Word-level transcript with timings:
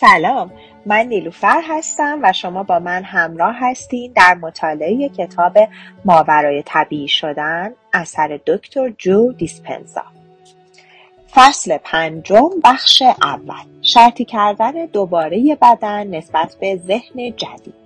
سلام 0.00 0.52
من 0.86 1.06
نیلوفر 1.06 1.62
هستم 1.68 2.18
و 2.22 2.32
شما 2.32 2.62
با 2.62 2.78
من 2.78 3.04
همراه 3.04 3.56
هستین 3.58 4.12
در 4.12 4.34
مطالعه 4.34 5.08
کتاب 5.08 5.58
ماورای 6.04 6.62
طبیعی 6.66 7.08
شدن 7.08 7.72
اثر 7.92 8.40
دکتر 8.46 8.88
جو 8.88 9.32
دیسپنزا. 9.32 10.02
فصل 11.30 11.78
پنجم 11.78 12.50
بخش 12.64 13.02
اول. 13.22 13.64
شرطی 13.82 14.24
کردن 14.24 14.86
دوباره 14.86 15.58
بدن 15.62 16.06
نسبت 16.06 16.56
به 16.60 16.76
ذهن 16.76 17.36
جدید. 17.36 17.85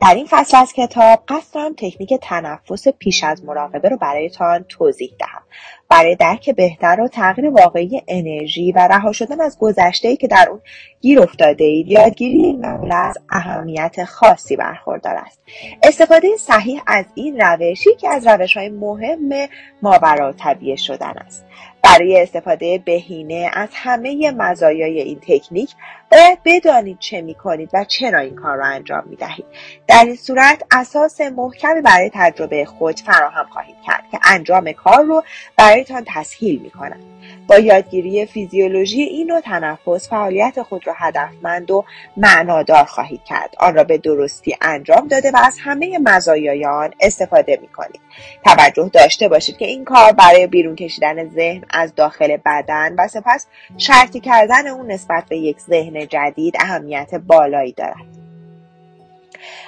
در 0.00 0.14
این 0.14 0.26
فصل 0.30 0.56
از 0.56 0.72
کتاب 0.72 1.22
قصد 1.28 1.54
دارم 1.54 1.72
تکنیک 1.72 2.14
تنفس 2.22 2.88
پیش 2.88 3.24
از 3.24 3.44
مراقبه 3.44 3.88
رو 3.88 3.96
برایتان 3.96 4.64
توضیح 4.68 5.10
دهم. 5.18 5.42
برای 5.88 6.16
درک 6.16 6.50
بهتر 6.50 7.00
و 7.00 7.08
تغییر 7.08 7.50
واقعی 7.50 8.02
انرژی 8.08 8.72
و 8.72 8.78
رها 8.78 9.12
شدن 9.12 9.40
از 9.40 9.58
گذشته 9.58 10.16
که 10.16 10.28
در 10.28 10.46
اون 10.50 10.60
گیر 11.00 11.20
افتاده 11.20 11.64
اید 11.64 11.88
یادگیری 11.88 12.42
این 12.42 12.64
از 12.92 13.18
اهمیت 13.30 14.04
خاصی 14.04 14.56
برخوردار 14.56 15.14
است. 15.16 15.40
استفاده 15.82 16.28
صحیح 16.38 16.82
از 16.86 17.04
این 17.14 17.40
روشی 17.40 17.94
که 17.94 18.08
از 18.08 18.26
روش 18.26 18.56
های 18.56 18.68
مهم 18.68 19.48
ماورا 19.82 20.32
طبیعه 20.32 20.76
شدن 20.76 21.14
است. 21.26 21.46
برای 21.86 22.22
استفاده 22.22 22.78
بهینه 22.78 23.50
از 23.52 23.68
همه 23.72 24.30
مزایای 24.30 25.00
این 25.00 25.20
تکنیک 25.20 25.74
باید 26.12 26.38
بدانید 26.44 26.98
چه 26.98 27.20
می 27.20 27.34
کنید 27.34 27.70
و 27.72 27.84
چرا 27.84 28.18
این 28.18 28.34
کار 28.34 28.56
را 28.56 28.66
انجام 28.66 29.02
می 29.06 29.16
دهید. 29.16 29.46
در 29.86 30.04
این 30.04 30.16
صورت 30.16 30.62
اساس 30.70 31.20
محکمی 31.20 31.80
برای 31.80 32.10
تجربه 32.14 32.64
خود 32.64 33.00
فراهم 33.00 33.46
خواهید 33.50 33.76
کرد 33.86 34.04
که 34.12 34.18
انجام 34.24 34.72
کار 34.72 35.04
رو 35.04 35.22
برایتان 35.56 36.04
تسهیل 36.06 36.60
می 36.60 36.70
کند. 36.70 37.00
با 37.48 37.58
یادگیری 37.58 38.26
فیزیولوژی 38.26 39.02
این 39.02 39.26
نوع 39.26 39.40
تنفس 39.40 40.08
فعالیت 40.08 40.62
خود 40.62 40.86
را 40.86 40.94
هدفمند 40.96 41.70
و 41.70 41.84
معنادار 42.16 42.84
خواهید 42.84 43.24
کرد 43.24 43.54
آن 43.58 43.74
را 43.74 43.84
به 43.84 43.98
درستی 43.98 44.56
انجام 44.60 45.08
داده 45.08 45.30
و 45.30 45.36
از 45.44 45.56
همه 45.60 45.98
مزایای 45.98 46.66
آن 46.66 46.90
استفاده 47.00 47.58
می 47.62 47.68
کنید 47.68 48.00
توجه 48.44 48.90
داشته 48.92 49.28
باشید 49.28 49.56
که 49.56 49.66
این 49.66 49.84
کار 49.84 50.12
برای 50.12 50.46
بیرون 50.46 50.76
کشیدن 50.76 51.28
ذهن 51.28 51.64
از 51.76 51.94
داخل 51.94 52.36
بدن 52.36 52.94
و 52.98 53.08
سپس 53.08 53.46
شرطی 53.76 54.20
کردن 54.20 54.66
اون 54.66 54.92
نسبت 54.92 55.24
به 55.28 55.36
یک 55.36 55.60
ذهن 55.60 56.06
جدید 56.06 56.54
اهمیت 56.60 57.14
بالایی 57.14 57.72
دارد. 57.72 58.16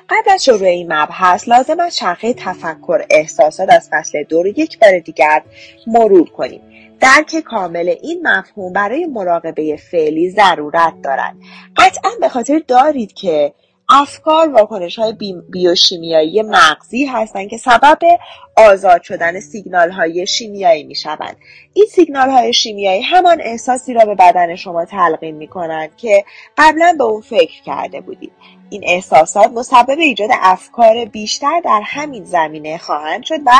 قبل 0.08 0.30
از 0.30 0.44
شروع 0.44 0.68
این 0.68 0.92
مبحث 0.92 1.48
لازم 1.48 1.80
است 1.80 1.96
چرخه 1.96 2.34
تفکر 2.34 3.04
احساسات 3.10 3.72
از 3.72 3.88
فصل 3.92 4.22
دو 4.22 4.42
رو 4.42 4.48
یک 4.48 4.78
بار 4.78 4.98
دیگر 4.98 5.42
مرور 5.86 6.30
کنیم. 6.30 6.60
درک 7.00 7.40
کامل 7.44 7.94
این 8.02 8.28
مفهوم 8.28 8.72
برای 8.72 9.06
مراقبه 9.06 9.76
فعلی 9.76 10.30
ضرورت 10.30 10.92
دارد. 11.02 11.34
قطعا 11.76 12.10
به 12.20 12.28
خاطر 12.28 12.62
دارید 12.68 13.12
که 13.12 13.52
افکار 13.90 14.48
واکنش 14.48 14.98
های 14.98 15.12
بیوشیمیایی 15.50 16.42
مغزی 16.42 17.04
هستند 17.04 17.48
که 17.48 17.56
سبب 17.56 17.98
آزاد 18.56 19.02
شدن 19.02 19.40
سیگنال 19.40 19.90
های 19.90 20.26
شیمیایی 20.26 20.84
می 20.84 20.94
شوند. 20.94 21.36
این 21.74 21.86
سیگنال 21.86 22.30
های 22.30 22.52
شیمیایی 22.52 23.02
همان 23.02 23.40
احساسی 23.40 23.94
را 23.94 24.04
به 24.04 24.14
بدن 24.14 24.56
شما 24.56 24.84
تلقین 24.84 25.34
می 25.34 25.48
کنند 25.48 25.96
که 25.96 26.24
قبلا 26.58 26.94
به 26.98 27.04
اون 27.04 27.20
فکر 27.20 27.62
کرده 27.62 28.00
بودید. 28.00 28.32
این 28.70 28.82
احساسات 28.86 29.52
مسبب 29.52 29.98
ایجاد 29.98 30.30
افکار 30.32 31.04
بیشتر 31.04 31.60
در 31.64 31.80
همین 31.84 32.24
زمینه 32.24 32.78
خواهند 32.78 33.24
شد 33.24 33.40
و 33.46 33.50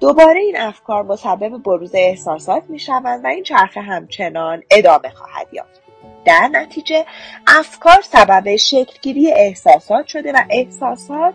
دوباره 0.00 0.40
این 0.40 0.56
افکار 0.56 1.02
مسبب 1.02 1.62
بروز 1.62 1.90
احساسات 1.94 2.62
می 2.68 2.78
شوند 2.78 3.24
و 3.24 3.26
این 3.26 3.42
چرخه 3.42 3.80
همچنان 3.80 4.62
ادامه 4.70 5.10
خواهد 5.10 5.46
یافت. 5.52 5.83
در 6.24 6.48
نتیجه 6.52 7.06
افکار 7.46 8.00
سبب 8.02 8.56
شکلگیری 8.56 9.32
احساسات 9.32 10.06
شده 10.06 10.32
و 10.32 10.38
احساسات 10.50 11.34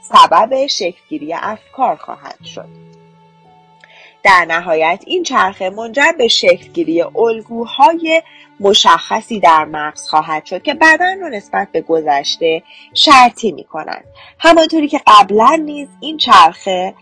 سبب, 0.00 0.66
شکلگیری 0.66 1.34
افکار 1.34 1.96
خواهند 1.96 2.44
شد. 2.44 2.68
در 4.22 4.44
نهایت 4.48 5.02
این 5.06 5.22
چرخه 5.22 5.70
منجر 5.70 6.12
به 6.18 6.28
شکلگیری 6.28 7.02
الگوهای 7.02 8.22
مشخصی 8.60 9.40
در 9.40 9.64
مغز 9.64 10.08
خواهد 10.08 10.44
شد 10.44 10.62
که 10.62 10.74
بدن 10.74 11.20
رو 11.20 11.28
نسبت 11.28 11.68
به 11.72 11.80
گذشته 11.80 12.62
شرطی 12.94 13.52
می 13.52 13.64
کنند. 13.64 14.04
همانطوری 14.38 14.88
که 14.88 15.00
قبلا 15.06 15.62
نیز 15.64 15.88
این 16.00 16.16
چرخه 16.16 16.94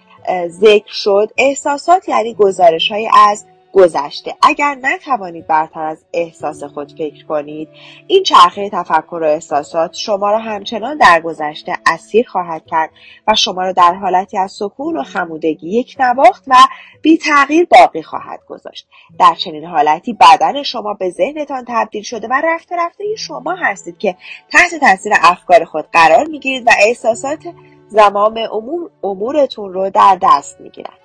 ذکر 0.49 0.93
شد 0.93 1.31
احساسات 1.39 2.09
یعنی 2.09 2.35
گزارش 2.35 2.93
های 2.93 3.09
از 3.29 3.47
گذشته. 3.79 4.35
اگر 4.43 4.77
نتوانید 4.83 5.47
برتر 5.47 5.83
از 5.83 6.05
احساس 6.13 6.65
خود 6.65 6.93
فکر 6.93 7.27
کنید 7.27 7.69
این 8.07 8.23
چرخه 8.23 8.71
تفکر 8.71 9.19
و 9.23 9.25
احساسات 9.25 9.95
شما 9.95 10.31
را 10.31 10.39
همچنان 10.39 10.99
در 10.99 11.21
گذشته 11.21 11.73
اسیر 11.87 12.29
خواهد 12.29 12.67
کرد 12.67 12.91
و 13.29 13.35
شما 13.35 13.63
را 13.63 13.73
در 13.73 13.95
حالتی 13.95 14.39
از 14.39 14.53
سکون 14.53 14.97
و 14.97 15.03
خمودگی 15.03 15.79
یک 15.79 15.97
نواخت 16.01 16.45
و 16.47 16.55
بی 17.03 17.19
تغییر 17.19 17.67
باقی 17.71 18.03
خواهد 18.03 18.41
گذاشت. 18.49 18.89
در 19.19 19.35
چنین 19.35 19.65
حالتی 19.65 20.13
بدن 20.13 20.63
شما 20.63 20.95
به 20.95 21.11
ذهنتان 21.11 21.65
تبدیل 21.69 22.03
شده 22.03 22.29
و 22.29 22.43
رفته 22.45 22.77
رفته 22.77 23.05
شما 23.19 23.55
هستید 23.55 23.99
که 23.99 24.17
تحت 24.53 24.75
تاثیر 24.81 25.13
افکار 25.23 25.65
خود 25.65 25.89
قرار 25.93 26.27
می‌گیرید 26.27 26.67
و 26.67 26.71
احساسات 26.87 27.45
زمام 27.89 28.39
امور 28.53 28.91
امورتون 29.03 29.73
رو 29.73 29.91
در 29.91 30.19
دست 30.23 30.61
می‌گیرد 30.61 30.98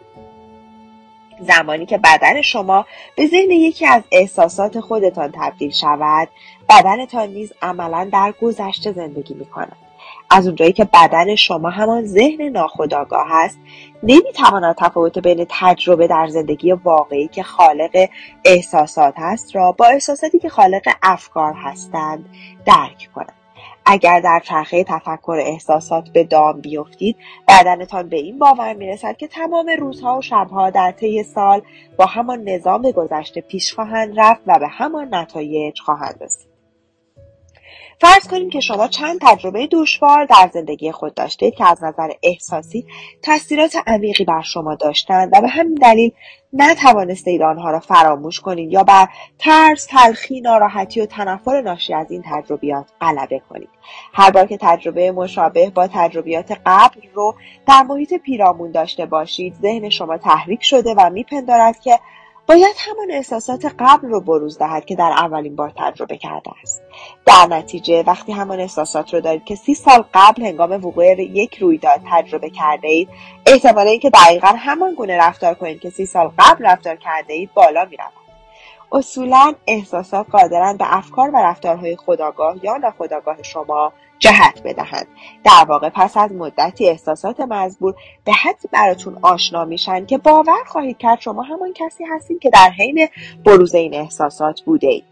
زمانی 1.43 1.85
که 1.85 1.97
بدن 1.97 2.41
شما 2.41 2.85
به 3.15 3.27
ذهن 3.27 3.51
یکی 3.51 3.85
از 3.85 4.03
احساسات 4.11 4.79
خودتان 4.79 5.31
تبدیل 5.35 5.71
شود 5.71 6.27
بدنتان 6.69 7.29
نیز 7.29 7.53
عملا 7.61 8.09
در 8.13 8.33
گذشته 8.41 8.91
زندگی 8.91 9.33
می 9.33 9.45
کند. 9.45 9.77
از 10.29 10.47
اونجایی 10.47 10.73
که 10.73 10.85
بدن 10.85 11.35
شما 11.35 11.69
همان 11.69 12.05
ذهن 12.05 12.41
ناخودآگاه 12.41 13.27
است 13.31 13.59
نمی‌تواند 14.03 14.75
تفاوت 14.75 15.19
بین 15.19 15.45
تجربه 15.49 16.07
در 16.07 16.27
زندگی 16.27 16.71
واقعی 16.71 17.27
که 17.27 17.43
خالق 17.43 18.09
احساسات 18.45 19.13
است 19.17 19.55
را 19.55 19.71
با 19.71 19.85
احساساتی 19.85 20.39
که 20.39 20.49
خالق 20.49 20.89
افکار 21.03 21.53
هستند 21.53 22.29
درک 22.65 23.09
کند 23.15 23.42
اگر 23.85 24.19
در 24.19 24.41
چرخه 24.45 24.83
تفکر 24.83 25.37
احساسات 25.39 26.09
به 26.09 26.23
دام 26.23 26.61
بیفتید 26.61 27.17
بدنتان 27.47 28.09
به 28.09 28.17
این 28.17 28.39
باور 28.39 28.73
می‌رسد 28.73 29.17
که 29.17 29.27
تمام 29.27 29.71
روزها 29.79 30.17
و 30.17 30.21
شبها 30.21 30.69
در 30.69 30.91
طی 30.91 31.23
سال 31.23 31.61
با 31.97 32.05
همان 32.05 32.49
نظام 32.49 32.91
گذشته 32.91 33.41
پیش 33.41 33.73
خواهند 33.73 34.19
رفت 34.19 34.41
و 34.47 34.59
به 34.59 34.67
همان 34.67 35.15
نتایج 35.15 35.79
خواهند 35.79 36.17
رسید. 36.21 36.52
فرض 38.01 38.27
کنیم 38.27 38.49
که 38.49 38.59
شما 38.59 38.87
چند 38.87 39.19
تجربه 39.21 39.67
دشوار 39.71 40.25
در 40.25 40.49
زندگی 40.53 40.91
خود 40.91 41.13
داشتید 41.13 41.55
که 41.55 41.65
از 41.71 41.83
نظر 41.83 42.09
احساسی 42.23 42.85
تاثیرات 43.21 43.75
عمیقی 43.87 44.23
بر 44.23 44.41
شما 44.41 44.75
داشتند 44.75 45.29
و 45.33 45.41
به 45.41 45.47
همین 45.47 45.75
دلیل 45.75 46.11
نتوانستید 46.53 47.41
آنها 47.41 47.71
را 47.71 47.79
فراموش 47.79 48.39
کنید 48.39 48.71
یا 48.71 48.83
بر 48.83 49.07
ترس 49.39 49.85
تلخی 49.85 50.41
ناراحتی 50.41 51.01
و 51.01 51.05
تنفر 51.05 51.61
ناشی 51.61 51.93
از 51.93 52.11
این 52.11 52.23
تجربیات 52.25 52.85
غلبه 53.01 53.41
کنید. 53.49 53.69
هر 54.13 54.31
بار 54.31 54.47
که 54.47 54.57
تجربه 54.61 55.11
مشابه 55.11 55.69
با 55.69 55.87
تجربیات 55.87 56.57
قبل 56.65 57.01
رو 57.13 57.35
در 57.67 57.83
محیط 57.83 58.13
پیرامون 58.13 58.71
داشته 58.71 59.05
باشید 59.05 59.55
ذهن 59.61 59.89
شما 59.89 60.17
تحریک 60.17 60.63
شده 60.63 60.95
و 60.97 61.09
میپندارد 61.09 61.79
که 61.79 61.99
باید 62.47 62.75
همان 62.77 63.11
احساسات 63.11 63.75
قبل 63.79 64.07
رو 64.07 64.21
بروز 64.21 64.57
دهد 64.57 64.85
که 64.85 64.95
در 64.95 65.11
اولین 65.11 65.55
بار 65.55 65.73
تجربه 65.77 66.17
کرده 66.17 66.51
است 66.61 66.81
در 67.25 67.47
نتیجه 67.49 68.03
وقتی 68.07 68.31
همان 68.31 68.59
احساسات 68.59 69.13
رو 69.13 69.21
دارید 69.21 69.43
که 69.43 69.55
سی 69.55 69.73
سال 69.73 70.03
قبل 70.13 70.45
هنگام 70.45 70.71
وقوع 70.71 71.21
یک 71.21 71.57
رویداد 71.57 72.01
تجربه 72.11 72.49
کرده 72.49 72.87
اید 72.87 73.09
احتمال 73.45 73.87
اینکه 73.87 74.09
دقیقا 74.09 74.47
همان 74.57 74.93
گونه 74.93 75.17
رفتار 75.17 75.53
کنید 75.53 75.79
که 75.79 75.89
سی 75.89 76.05
سال 76.05 76.31
قبل 76.39 76.65
رفتار 76.65 76.95
کرده 76.95 77.33
اید 77.33 77.53
بالا 77.53 77.85
می 77.85 77.97
رود. 77.97 78.22
اصولا 78.93 79.53
احساسات 79.67 80.29
قادرند 80.29 80.77
به 80.77 80.97
افکار 80.97 81.29
و 81.29 81.37
رفتارهای 81.37 81.95
خداگاه 81.95 82.55
یا 82.63 82.77
ناخداگاه 82.77 83.43
شما 83.43 83.93
جهت 84.19 84.61
بدهند. 84.63 85.07
در 85.43 85.65
واقع 85.67 85.89
پس 85.89 86.17
از 86.17 86.31
مدتی 86.31 86.89
احساسات 86.89 87.39
مزبور 87.39 87.95
به 88.25 88.33
حدی 88.33 88.67
براتون 88.71 89.17
آشنا 89.21 89.65
میشن 89.65 90.05
که 90.05 90.17
باور 90.17 90.63
خواهید 90.65 90.97
کرد 90.97 91.21
شما 91.21 91.41
همان 91.41 91.73
کسی 91.73 92.03
هستید 92.03 92.39
که 92.39 92.49
در 92.49 92.69
حین 92.69 93.07
بروز 93.45 93.75
این 93.75 93.93
احساسات 93.93 94.61
بوده 94.61 94.87
اید 94.87 95.03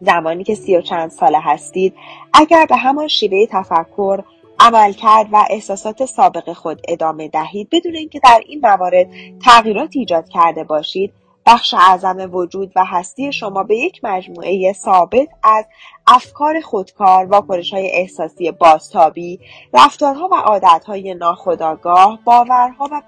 زمانی 0.00 0.44
که 0.44 0.54
سی 0.54 0.76
و 0.76 0.80
چند 0.80 1.10
ساله 1.10 1.40
هستید 1.40 1.94
اگر 2.32 2.66
به 2.66 2.76
همان 2.76 3.08
شیوه 3.08 3.46
تفکر 3.46 4.24
عمل 4.60 4.92
کرد 4.92 5.26
و 5.32 5.44
احساسات 5.50 6.04
سابق 6.04 6.52
خود 6.52 6.80
ادامه 6.88 7.28
دهید 7.28 7.68
بدون 7.72 7.94
اینکه 7.94 8.20
در 8.20 8.40
این 8.46 8.60
موارد 8.62 9.06
تغییرات 9.44 9.90
ایجاد 9.92 10.28
کرده 10.28 10.64
باشید 10.64 11.12
بخش 11.46 11.74
اعظم 11.74 12.34
وجود 12.34 12.72
و 12.76 12.84
هستی 12.84 13.32
شما 13.32 13.62
به 13.62 13.76
یک 13.76 14.00
مجموعه 14.02 14.72
ثابت 14.72 15.28
از 15.42 15.64
افکار 16.06 16.60
خودکار، 16.60 17.28
های 17.72 17.90
احساسی 17.92 18.50
بازتابی، 18.50 19.40
رفتارها 19.74 20.28
و 20.32 20.34
عادتهای 20.34 21.14
ناخودآگاه، 21.14 22.18
باورها 22.24 22.88
و 22.92 23.02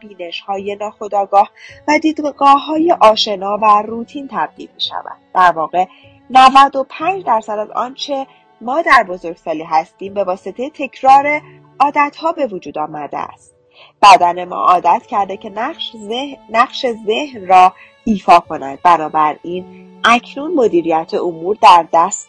های 0.46 0.76
ناخودآگاه 0.80 1.50
و 1.88 1.98
های 2.46 2.96
آشنا 3.00 3.58
و 3.62 3.82
روتین 3.86 4.28
تبدیل 4.32 4.68
می 4.74 4.80
شود. 4.80 5.18
در 5.34 5.52
واقع 5.52 5.84
95 6.30 7.24
درصد 7.24 7.58
از 7.58 7.70
آنچه 7.70 8.26
ما 8.60 8.82
در 8.82 9.02
بزرگسالی 9.08 9.62
هستیم 9.62 10.14
به 10.14 10.24
واسطه 10.24 10.70
تکرار 10.70 11.40
عادتها 11.80 12.32
به 12.32 12.46
وجود 12.46 12.78
آمده 12.78 13.18
است 13.18 13.54
بدن 14.02 14.44
ما 14.44 14.56
عادت 14.56 15.06
کرده 15.06 15.36
که 15.36 15.50
نقش 15.50 15.92
ذهن, 15.96 16.36
نقش 16.50 16.86
ذهن 17.06 17.46
را 17.46 17.72
ایفا 18.04 18.40
کند 18.40 18.82
بنابراین 18.82 19.88
اکنون 20.04 20.54
مدیریت 20.54 21.14
امور 21.14 21.56
در 21.62 21.86
دست 21.92 22.28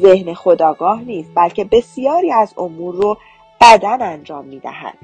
ذهن 0.00 0.34
خداگاه 0.34 1.02
نیست 1.02 1.30
بلکه 1.34 1.64
بسیاری 1.64 2.32
از 2.32 2.54
امور 2.56 2.94
رو 2.94 3.18
بدن 3.60 4.02
انجام 4.02 4.44
می‌دهد 4.44 4.94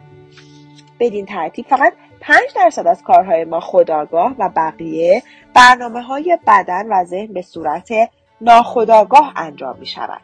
بدین 1.01 1.27
ترتیب 1.27 1.67
فقط 1.67 1.93
5 2.21 2.41
درصد 2.57 2.87
از 2.87 3.03
کارهای 3.03 3.45
ما 3.45 3.61
خداگاه 3.61 4.35
و 4.39 4.51
بقیه 4.57 5.23
برنامه 5.55 6.03
های 6.03 6.39
بدن 6.47 6.87
و 6.89 7.05
ذهن 7.05 7.33
به 7.33 7.43
صورت 7.43 7.93
ناخداگاه 8.41 9.33
انجام 9.37 9.79
می 9.79 9.87
شود. 9.87 10.21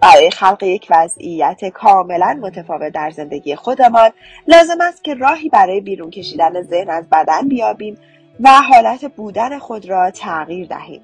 برای 0.00 0.30
خلق 0.30 0.62
یک 0.62 0.86
وضعیت 0.90 1.64
کاملا 1.64 2.38
متفاوت 2.42 2.92
در 2.92 3.10
زندگی 3.10 3.56
خودمان 3.56 4.10
لازم 4.46 4.80
است 4.80 5.04
که 5.04 5.14
راهی 5.14 5.48
برای 5.48 5.80
بیرون 5.80 6.10
کشیدن 6.10 6.62
ذهن 6.62 6.90
از 6.90 7.04
بدن 7.12 7.48
بیابیم 7.48 7.98
و 8.40 8.62
حالت 8.62 9.04
بودن 9.04 9.58
خود 9.58 9.88
را 9.88 10.10
تغییر 10.10 10.66
دهیم. 10.66 11.02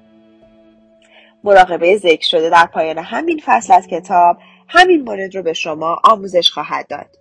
مراقبه 1.43 1.97
ذکر 1.97 2.25
شده 2.27 2.49
در 2.49 2.65
پایان 2.65 2.97
همین 2.97 3.41
فصل 3.45 3.73
از 3.73 3.87
کتاب 3.87 4.37
همین 4.67 5.01
مورد 5.01 5.35
رو 5.35 5.43
به 5.43 5.53
شما 5.53 5.97
آموزش 6.03 6.49
خواهد 6.49 6.87
داد. 6.87 7.17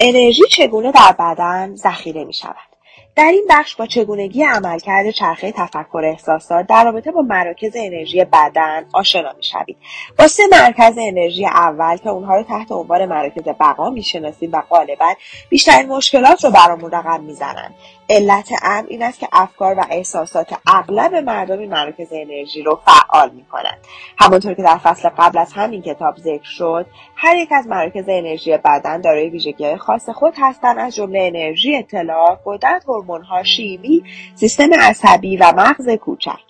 انرژی 0.00 0.42
چگونه 0.50 0.92
در 0.92 1.14
بدن 1.18 1.74
ذخیره 1.74 2.24
می 2.24 2.34
شود؟ 2.34 2.76
در 3.16 3.30
این 3.32 3.46
بخش 3.50 3.76
با 3.76 3.86
چگونگی 3.86 4.42
عملکرد 4.42 5.10
چرخه 5.10 5.52
تفکر 5.52 6.02
احساسات 6.04 6.66
در 6.66 6.84
رابطه 6.84 7.12
با 7.12 7.22
مراکز 7.22 7.72
انرژی 7.76 8.24
بدن 8.24 8.84
آشنا 8.92 9.32
می‌شوید 9.36 9.76
با 10.18 10.28
سه 10.28 10.42
مرکز 10.52 10.98
انرژی 10.98 11.46
اول 11.46 11.96
که 11.96 12.08
اونها 12.08 12.36
رو 12.36 12.42
تحت 12.42 12.72
عنوان 12.72 13.06
مراکز 13.06 13.42
بقا 13.60 13.90
می‌شناسیم 13.90 14.52
و 14.52 14.60
غالبا 14.70 15.14
بیشترین 15.48 15.88
مشکلات 15.88 16.44
رو 16.44 16.50
برامون 16.50 16.90
رقم 16.90 17.20
می‌زنند 17.20 17.74
علت 18.10 18.48
امر 18.62 18.86
این 18.88 19.02
است 19.02 19.18
که 19.18 19.28
افکار 19.32 19.74
و 19.78 19.84
احساسات 19.90 20.54
اغلب 20.66 21.14
مردم 21.14 21.58
این 21.58 21.70
مراکز 21.70 22.08
انرژی 22.12 22.62
رو 22.62 22.80
فعال 22.84 23.30
می 23.30 23.44
کنند. 23.44 23.78
همانطور 24.18 24.54
که 24.54 24.62
در 24.62 24.78
فصل 24.78 25.08
قبل 25.08 25.38
از 25.38 25.52
همین 25.52 25.82
کتاب 25.82 26.16
ذکر 26.16 26.48
شد 26.48 26.86
هر 27.16 27.36
یک 27.36 27.48
از 27.52 27.66
مراکز 27.66 28.04
انرژی 28.08 28.56
بدن 28.56 29.00
دارای 29.00 29.28
ویژگی 29.28 29.76
خاص 29.76 30.08
خود 30.08 30.34
هستند 30.38 30.78
از 30.78 30.94
جمله 30.94 31.30
انرژی 31.34 31.76
اطلاع 31.76 32.38
قدرت 32.44 32.84
هورمونها 32.88 33.42
شیمی 33.42 34.02
سیستم 34.34 34.74
عصبی 34.80 35.36
و 35.36 35.52
مغز 35.56 35.88
کوچک 35.88 36.40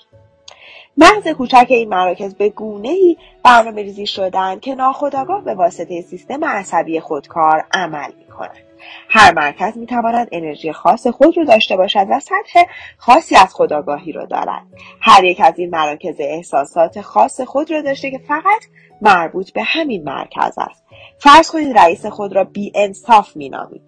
مغز 0.97 1.29
کوچک 1.29 1.67
این 1.69 1.89
مراکز 1.89 2.35
به 2.35 2.49
گونه 2.49 2.89
ای 2.89 3.17
برنامه 3.43 3.83
ریزی 3.83 4.07
شدن 4.07 4.61
که 4.61 4.75
ناخودآگاه 4.75 5.45
به 5.45 5.55
واسطه 5.55 6.03
سیستم 6.03 6.45
عصبی 6.45 7.01
خودکار 7.01 7.65
عمل 7.73 8.11
می 8.19 8.27
کنند. 8.27 8.66
هر 9.09 9.35
مرکز 9.35 9.79
می 9.79 9.87
تواند 9.87 10.29
انرژی 10.33 10.73
خاص 10.73 11.07
خود 11.07 11.37
را 11.37 11.45
داشته 11.45 11.77
باشد 11.77 12.07
و 12.11 12.21
سطح 12.21 12.65
خاصی 12.99 13.37
از 13.37 13.55
خداگاهی 13.55 14.13
را 14.13 14.25
دارد 14.25 14.63
هر 15.01 15.25
یک 15.25 15.41
از 15.41 15.59
این 15.59 15.71
مراکز 15.71 16.17
احساسات 16.19 17.01
خاص 17.01 17.41
خود 17.41 17.71
را 17.71 17.83
داشته 17.83 18.11
که 18.11 18.19
فقط 18.19 18.65
مربوط 19.03 19.53
به 19.53 19.63
همین 19.63 20.05
مرکز 20.05 20.59
است 20.59 20.85
فرض 21.19 21.51
کنید 21.51 21.79
رئیس 21.79 22.07
خود 22.07 22.33
را 22.33 22.45
بی 22.45 22.73
انصاف 22.75 23.37
می 23.37 23.49
نامید. 23.49 23.83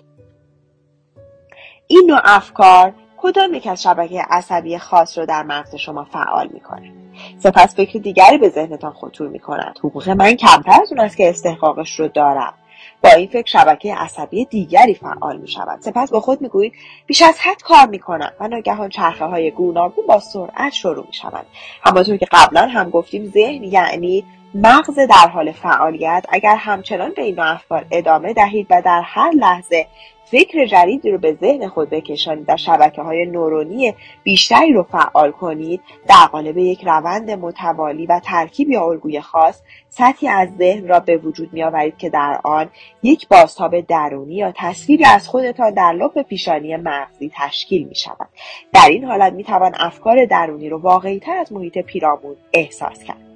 این 1.86 2.04
نوع 2.06 2.20
افکار 2.24 2.94
کدام 3.16 3.54
یک 3.54 3.66
از 3.66 3.82
شبکه 3.82 4.22
عصبی 4.30 4.78
خاص 4.78 5.18
را 5.18 5.24
در 5.24 5.42
مغز 5.42 5.74
شما 5.74 6.04
فعال 6.04 6.48
می 6.52 6.60
کنه؟ 6.60 6.92
سپس 7.38 7.76
فکر 7.76 7.98
دیگری 7.98 8.38
به 8.38 8.48
ذهنتان 8.48 8.92
خطور 8.92 9.28
می 9.28 9.38
کند 9.38 9.78
حقوق 9.78 10.08
من 10.08 10.34
کمتر 10.34 10.82
از 10.82 10.92
اون 10.92 11.00
است 11.00 11.16
که 11.16 11.28
استحقاقش 11.28 12.00
رو 12.00 12.08
دارم 12.08 12.54
با 13.02 13.10
این 13.10 13.28
فکر 13.28 13.46
شبکه 13.46 13.94
عصبی 13.94 14.44
دیگری 14.44 14.94
فعال 14.94 15.36
می 15.36 15.48
شود 15.48 15.80
سپس 15.80 16.10
با 16.10 16.20
خود 16.20 16.40
می‌گویید 16.40 16.72
بیش 17.06 17.22
از 17.22 17.38
حد 17.40 17.62
کار 17.62 17.86
می 17.86 17.98
کنم 17.98 18.32
و 18.40 18.48
ناگهان 18.48 18.88
چرخه 18.88 19.24
های 19.24 19.50
گوناگون 19.50 20.06
با 20.06 20.20
سرعت 20.20 20.72
شروع 20.72 21.06
می 21.06 21.12
شود 21.12 21.46
همانطور 21.82 22.16
که 22.16 22.26
قبلا 22.32 22.66
هم 22.66 22.90
گفتیم 22.90 23.30
ذهن 23.30 23.64
یعنی 23.64 24.24
مغز 24.54 24.98
در 24.98 25.28
حال 25.32 25.52
فعالیت. 25.52 26.26
اگر 26.28 26.56
همچنان 26.56 27.12
به 27.16 27.22
این 27.22 27.40
افکار 27.40 27.86
ادامه 27.90 28.32
دهید 28.32 28.66
و 28.70 28.82
در 28.82 29.02
هر 29.04 29.30
لحظه 29.30 29.86
فکر 30.30 30.66
جدیدی 30.66 31.10
رو 31.10 31.18
به 31.18 31.38
ذهن 31.40 31.68
خود 31.68 31.90
بکشانید 31.90 32.44
و 32.48 32.56
شبکه 32.56 33.02
های 33.02 33.26
نورونی 33.26 33.94
بیشتری 34.22 34.72
رو 34.72 34.82
فعال 34.82 35.30
کنید 35.30 35.80
در 36.08 36.26
قالب 36.32 36.58
یک 36.58 36.84
روند 36.84 37.30
متوالی 37.30 38.06
و 38.06 38.20
ترکیب 38.24 38.70
یا 38.70 38.84
الگوی 38.84 39.20
خاص 39.20 39.62
سطحی 39.88 40.28
از 40.28 40.48
ذهن 40.58 40.88
را 40.88 41.00
به 41.00 41.16
وجود 41.16 41.52
می 41.52 41.62
آورید 41.62 41.96
که 41.96 42.10
در 42.10 42.40
آن 42.44 42.70
یک 43.02 43.28
بازتاب 43.28 43.80
درونی 43.80 44.34
یا 44.34 44.52
تصویری 44.56 45.04
از 45.04 45.28
خودتان 45.28 45.74
در 45.74 45.92
لب 45.92 46.22
پیشانی 46.22 46.76
مغزی 46.76 47.30
تشکیل 47.36 47.88
می 47.88 47.94
شود. 47.94 48.28
در 48.72 48.88
این 48.88 49.04
حالت 49.04 49.32
می 49.32 49.44
توان 49.44 49.72
افکار 49.78 50.24
درونی 50.24 50.68
رو 50.68 50.78
واقعی 50.78 51.18
تر 51.18 51.36
از 51.36 51.52
محیط 51.52 51.78
پیرامون 51.78 52.36
احساس 52.52 53.04
کرد. 53.04 53.28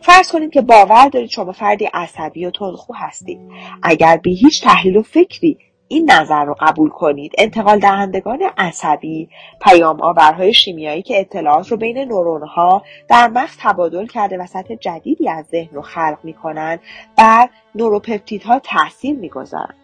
فرض 0.00 0.32
کنید 0.32 0.52
که 0.52 0.60
باور 0.60 1.08
دارید 1.08 1.30
شما 1.30 1.52
فردی 1.52 1.84
عصبی 1.94 2.46
و 2.46 2.50
تندخو 2.50 2.94
هستید 2.94 3.40
اگر 3.82 4.16
به 4.16 4.30
هیچ 4.30 4.62
تحلیل 4.62 4.96
و 4.96 5.02
فکری 5.02 5.58
این 5.92 6.10
نظر 6.10 6.44
رو 6.44 6.54
قبول 6.60 6.90
کنید. 6.90 7.32
انتقال 7.38 7.78
دهندگان 7.78 8.42
عصبی 8.58 9.28
پیام 9.60 10.02
آورهای 10.02 10.54
شیمیایی 10.54 11.02
که 11.02 11.20
اطلاعات 11.20 11.68
رو 11.68 11.76
بین 11.76 11.98
نورونها 11.98 12.82
در 13.08 13.28
مغز 13.28 13.56
تبادل 13.60 14.06
کرده 14.06 14.38
و 14.38 14.46
سطح 14.46 14.74
جدیدی 14.74 15.28
از 15.28 15.46
ذهن 15.46 15.74
رو 15.74 15.82
خلق 15.82 16.18
می‌کنند 16.22 16.80
بر 17.16 17.48
نوروپپتیدها 17.74 18.58
تاثیر 18.58 19.16
می‌گذارند 19.16 19.74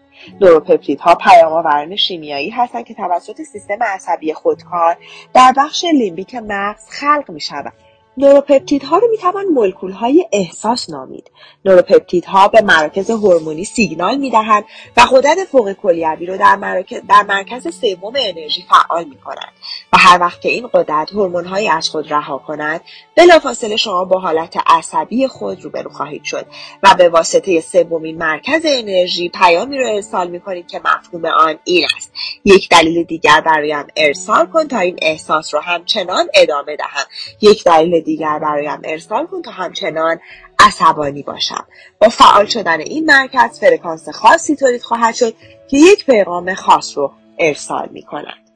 نوروپپتیدها 0.41 1.15
پیام 1.15 1.53
آوران 1.53 1.95
شیمیایی 1.95 2.49
هستند 2.49 2.85
که 2.85 2.93
توسط 2.93 3.41
سیستم 3.41 3.83
عصبی 3.83 4.33
خودکار 4.33 4.97
در 5.33 5.53
بخش 5.57 5.85
لیمبیک 5.85 6.35
مغز 6.35 6.89
خلق 6.89 7.31
می 7.31 7.41
شود 7.41 7.73
نوروپپتیدها 8.19 8.97
رو 8.97 9.07
می‌توان 9.11 9.45
مولکول 9.45 9.91
های 9.91 10.25
احساس 10.31 10.89
نامید. 10.89 11.31
نوروپپتیدها 11.65 12.47
به 12.47 12.61
مراکز 12.61 13.09
هورمونی 13.09 13.65
سیگنال 13.65 14.17
می‌دهند 14.17 14.63
و 14.97 15.01
قدرت 15.11 15.43
فوق 15.51 15.73
کلیوی 15.73 16.25
رو 16.25 16.37
در 16.37 16.55
مرکز, 16.55 17.01
در 17.09 17.23
مرکز 17.23 17.75
سوم 17.75 18.13
انرژی 18.15 18.65
فعال 18.69 19.03
می‌کنند 19.03 19.51
و 19.93 19.97
هر 19.97 20.21
وقت 20.21 20.41
که 20.41 20.49
این 20.49 20.69
قدرت 20.73 21.11
هورمونهایی 21.11 21.69
از 21.69 21.89
خود 21.89 22.13
رها 22.13 22.37
کند 22.37 22.81
بلافاصله 23.15 23.75
شما 23.75 24.05
با 24.05 24.19
حالت 24.19 24.57
عصبی 24.67 25.27
خود 25.27 25.61
روبرو 25.63 25.89
خواهید 25.89 26.23
شد 26.23 26.45
و 26.83 26.95
به 26.97 27.09
واسطه 27.09 27.61
سومین 27.61 28.17
مرکز 28.17 28.61
انرژی 28.65 29.29
پیامی 29.29 29.77
رو 29.77 29.87
ارسال 29.95 30.29
می‌کنید 30.29 30.67
که 30.67 30.81
مفهوم 30.85 31.25
آن 31.25 31.59
این 31.63 31.85
است 31.97 32.11
یک 32.45 32.69
دلیل 32.69 33.03
دیگر 33.03 33.41
برایم 33.41 33.87
ارسال 33.95 34.45
کن 34.45 34.67
تا 34.67 34.79
این 34.79 34.95
احساس 35.01 35.53
رو 35.53 35.59
همچنان 35.59 36.27
ادامه 36.33 36.75
دهم 36.75 37.05
یک 37.41 37.63
دلیل 37.63 38.08
دیگر 38.09 38.39
برایم 38.39 38.81
ارسال 38.83 39.25
کن 39.25 39.41
تا 39.41 39.51
همچنان 39.51 40.19
عصبانی 40.59 41.23
باشم 41.23 41.65
با 42.01 42.09
فعال 42.09 42.45
شدن 42.45 42.79
این 42.79 43.05
مرکز 43.05 43.59
فرکانس 43.59 44.09
خاصی 44.09 44.55
تولید 44.55 44.81
خواهد 44.81 45.15
شد 45.15 45.33
که 45.67 45.77
یک 45.77 46.05
پیغام 46.05 46.53
خاص 46.53 46.97
رو 46.97 47.11
ارسال 47.39 47.89
می 47.91 48.01
کند. 48.01 48.49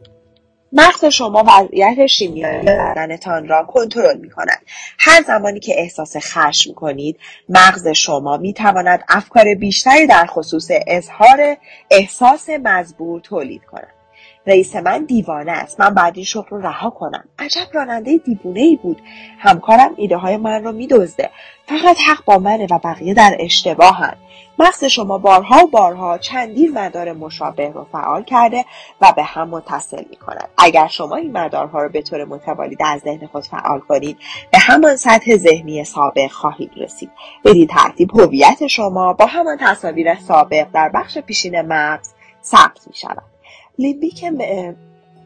مغز 0.72 1.06
شما 1.06 1.44
وضعیت 1.48 2.06
شیمیایی 2.06 2.66
بدنتان 2.66 3.48
را 3.48 3.64
کنترل 3.64 4.18
می 4.18 4.30
کند. 4.30 4.62
هر 5.00 5.22
زمانی 5.22 5.60
که 5.60 5.74
احساس 5.78 6.16
خشم 6.18 6.74
کنید 6.74 7.20
مغز 7.50 7.88
شما 7.88 8.38
می 8.38 8.54
تواند 8.54 9.04
افکار 9.10 9.56
بیشتری 9.56 10.08
در 10.08 10.26
خصوص 10.26 10.72
اظهار 10.88 11.58
احساس 11.92 12.50
مزبور 12.50 13.22
تولید 13.22 13.66
کند. 13.66 14.03
رئیس 14.48 14.76
من 14.76 15.06
دیوانه 15.06 15.52
است. 15.52 15.80
من 15.80 15.94
بعد 15.94 16.14
این 16.16 16.26
شغل 16.26 16.48
رو 16.50 16.62
رها 16.62 16.90
کنم. 16.90 17.24
عجب 17.40 17.68
راننده 17.74 18.18
دیوونه 18.18 18.60
ای 18.60 18.76
بود. 18.76 19.02
همکارم 19.40 19.94
ایده 19.98 20.18
های 20.18 20.38
من 20.38 20.64
رو 20.64 20.72
میدزده. 20.72 21.30
فقط 21.68 21.98
حق 22.08 22.26
با 22.26 22.38
منه 22.38 22.68
و 22.72 22.80
بقیه 22.84 23.14
در 23.14 23.36
اشتباهن. 23.40 24.16
مغز 24.60 24.84
شما 24.84 25.18
بارها 25.18 25.64
و 25.64 25.68
بارها 25.68 26.18
چندین 26.18 26.78
مدار 26.78 27.14
مشابه 27.14 27.70
رو 27.70 27.88
فعال 27.92 28.24
کرده 28.24 28.66
و 29.02 29.14
به 29.16 29.24
هم 29.24 29.50
متصل 29.50 30.04
می 30.10 30.16
کند. 30.16 30.50
اگر 30.58 30.88
شما 30.88 31.16
این 31.16 31.38
مدارها 31.38 31.82
رو 31.82 31.90
به 31.90 32.02
طور 32.02 32.26
متوالی 32.26 32.76
در 32.76 33.00
ذهن 33.04 33.28
خود 33.28 33.44
فعال 33.44 33.80
کنید 33.80 34.18
به 34.52 34.58
همان 34.58 34.96
سطح 34.96 35.36
ذهنی 35.36 35.84
سابق 35.84 36.32
خواهید 36.32 36.72
رسید. 36.78 37.12
بدین 37.46 37.68
ترتیب 37.68 38.20
هویت 38.20 38.68
شما 38.68 39.14
با 39.14 39.26
همان 39.26 39.58
تصاویر 39.62 40.16
سابق 40.16 40.68
در 40.74 40.90
بخش 40.90 41.18
پیشین 41.18 41.62
مغز 41.62 42.14
ثبت 42.44 42.88
می 42.88 42.94
شود 42.94 43.33
لیمبیک 43.78 44.26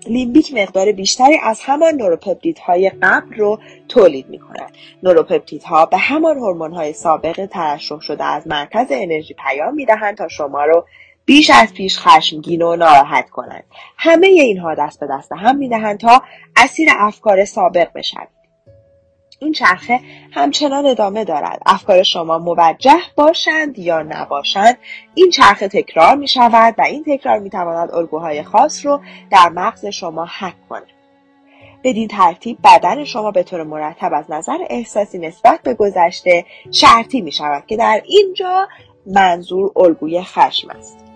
لیمبیک 0.08 0.54
مقدار 0.54 0.92
بیشتری 0.92 1.38
از 1.44 1.62
همان 1.62 1.96
نوروپپتیدهای 1.96 2.92
قبل 3.01 3.36
رو 3.36 3.60
تولید 3.89 4.30
می 4.30 4.39
کنند. 4.39 4.72
نوروپپتیدها 5.04 5.86
به 5.86 5.98
همان 5.98 6.38
هورمون‌های 6.38 6.94
سابق 6.94 7.46
ترشح 7.46 8.00
شده 8.00 8.24
از 8.24 8.48
مرکز 8.48 8.88
انرژی 8.89 9.34
پیام 9.34 9.74
می 9.74 9.86
دهند 9.86 10.18
تا 10.18 10.27
شما 10.27 10.66
رو 10.66 10.86
بیش 11.25 11.50
از 11.50 11.74
پیش 11.74 12.00
خشمگین 12.00 12.62
و 12.62 12.75
ناراحت 12.75 13.30
کنند. 13.30 13.63
همه 13.98 14.27
اینها 14.27 14.75
دست 14.75 15.00
به 15.00 15.08
دست 15.08 15.32
هم 15.32 15.58
می 15.58 15.70
دهند 15.70 16.00
تا 16.00 16.22
اسیر 16.56 16.89
افکار 16.98 17.46
سابق 17.46 17.88
بشوید. 17.96 18.37
این 19.39 19.51
چرخه 19.51 20.00
همچنان 20.32 20.86
ادامه 20.86 21.24
دارد. 21.24 21.62
افکار 21.65 22.03
شما 22.03 22.38
موجه 22.38 23.00
باشند 23.15 23.79
یا 23.79 24.01
نباشند 24.01 24.77
این 25.13 25.29
چرخه 25.29 25.67
تکرار 25.67 26.15
می 26.15 26.27
شود 26.27 26.75
و 26.77 26.82
این 26.82 27.03
تکرار 27.08 27.39
می 27.39 27.50
تواند 27.50 27.91
الگوهای 27.91 28.44
خاص 28.44 28.86
رو 28.86 29.01
در 29.32 29.50
مغز 29.50 29.86
شما 29.86 30.25
حک 30.39 30.67
کند. 30.70 30.88
بدین 31.84 32.08
ترتیب 32.08 32.58
بدن 32.63 33.03
شما 33.03 33.32
به 33.32 33.44
طور 33.44 33.63
مرتب 33.63 34.12
از 34.13 34.25
نظر 34.32 34.58
احساسی 34.70 35.17
نسبت 35.17 35.62
به 35.63 35.74
گذشته 35.74 36.46
شرطی 36.72 37.22
می 37.22 37.32
شود 37.32 37.65
که 37.65 37.77
در 37.77 38.01
اینجا 38.06 38.67
منظور 39.06 39.72
الگوی 39.75 40.22
خشم 40.22 40.70
است. 40.70 41.07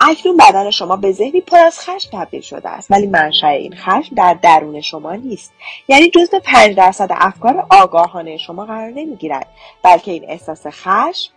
اکنون 0.00 0.36
بدن 0.36 0.70
شما 0.70 0.96
به 0.96 1.12
ذهنی 1.12 1.40
پر 1.40 1.58
از 1.58 1.80
خشم 1.80 2.10
تبدیل 2.12 2.40
شده 2.40 2.68
است 2.68 2.90
ولی 2.90 3.06
منشأ 3.06 3.48
این 3.48 3.74
خشم 3.76 4.14
در 4.14 4.34
درون 4.34 4.80
شما 4.80 5.14
نیست. 5.14 5.52
یعنی 5.88 6.10
جزء 6.10 6.38
پنج 6.38 6.76
درصد 6.76 7.08
افکار 7.10 7.66
آگاهانه 7.70 8.36
شما 8.36 8.64
قرار 8.64 8.90
نمی‌گیرد 8.90 9.46
بلکه 9.82 10.12
این 10.12 10.24
احساس 10.28 10.66
خشم 10.66 11.32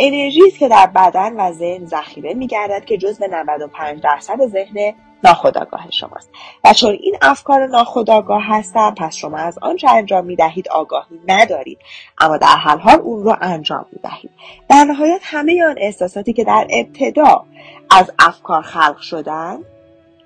انرژی 0.00 0.42
است 0.46 0.58
که 0.58 0.68
در 0.68 0.86
بدن 0.86 1.32
و 1.36 1.52
ذهن 1.52 1.86
ذخیره 1.86 2.34
میگردد 2.34 2.84
که 2.84 2.96
جزء 2.96 3.26
95 3.26 4.02
درصد 4.02 4.46
ذهن 4.46 4.94
ناخودآگاه 5.24 5.90
شماست 5.90 6.30
و 6.64 6.72
چون 6.72 6.98
این 7.00 7.16
افکار 7.22 7.66
ناخودآگاه 7.66 8.42
هستند 8.46 8.94
پس 8.94 9.16
شما 9.16 9.36
از 9.38 9.58
آنچه 9.62 9.90
انجام 9.90 10.24
می 10.24 10.36
دهید 10.36 10.68
آگاهی 10.68 11.20
ندارید 11.28 11.78
اما 12.18 12.36
در 12.36 12.46
حال 12.46 12.78
حال 12.78 13.00
اون 13.00 13.24
رو 13.24 13.36
انجام 13.40 13.86
می 13.92 13.98
دهید 14.02 14.30
در 14.68 14.84
نهایت 14.84 15.20
همه 15.24 15.64
آن 15.64 15.74
احساساتی 15.78 16.32
که 16.32 16.44
در 16.44 16.66
ابتدا 16.70 17.44
از 17.90 18.12
افکار 18.18 18.62
خلق 18.62 18.98
شدند 18.98 19.64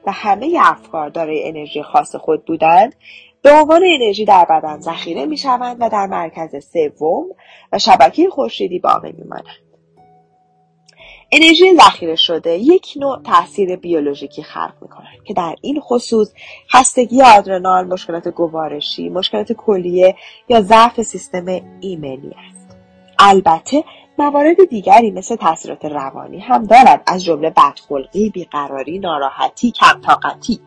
و 0.06 0.12
همه 0.12 0.58
افکار 0.60 1.08
دارای 1.08 1.48
انرژی 1.48 1.82
خاص 1.82 2.16
خود 2.16 2.44
بودند 2.44 2.94
به 3.42 3.52
عنوان 3.52 3.82
انرژی 3.86 4.24
در 4.24 4.46
بدن 4.50 4.80
ذخیره 4.80 5.26
می 5.26 5.36
شوند 5.36 5.76
و 5.80 5.88
در 5.88 6.06
مرکز 6.06 6.66
سوم 6.72 7.24
و 7.72 7.78
شبکه 7.78 8.28
خورشیدی 8.30 8.78
باقی 8.78 9.12
می 9.12 9.24
مانند. 9.24 9.64
انرژی 11.32 11.76
ذخیره 11.76 12.16
شده 12.16 12.58
یک 12.58 12.92
نوع 12.96 13.22
تاثیر 13.22 13.76
بیولوژیکی 13.76 14.42
خلق 14.42 14.74
می 14.82 14.88
کند 14.88 15.24
که 15.24 15.34
در 15.34 15.56
این 15.60 15.80
خصوص 15.80 16.32
خستگی 16.72 17.22
آدرنال، 17.22 17.86
مشکلات 17.86 18.28
گوارشی، 18.28 19.08
مشکلات 19.08 19.52
کلیه 19.52 20.14
یا 20.48 20.60
ضعف 20.60 21.02
سیستم 21.02 21.46
ایمنی 21.80 22.34
است. 22.48 22.76
البته 23.18 23.84
موارد 24.18 24.64
دیگری 24.70 25.10
مثل 25.10 25.36
تاثیرات 25.36 25.84
روانی 25.84 26.38
هم 26.38 26.64
دارد 26.64 27.02
از 27.06 27.24
جمله 27.24 27.50
بدخلقی، 27.50 28.30
بیقراری، 28.30 28.98
ناراحتی، 28.98 29.70
کمطاقتی. 29.70 30.60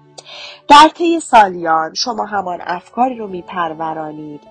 در 0.68 0.90
طی 0.96 1.20
سالیان 1.20 1.94
شما 1.94 2.26
همان 2.26 2.60
افکاری 2.62 3.16
رو 3.16 3.28
میپرورانید 3.28 4.42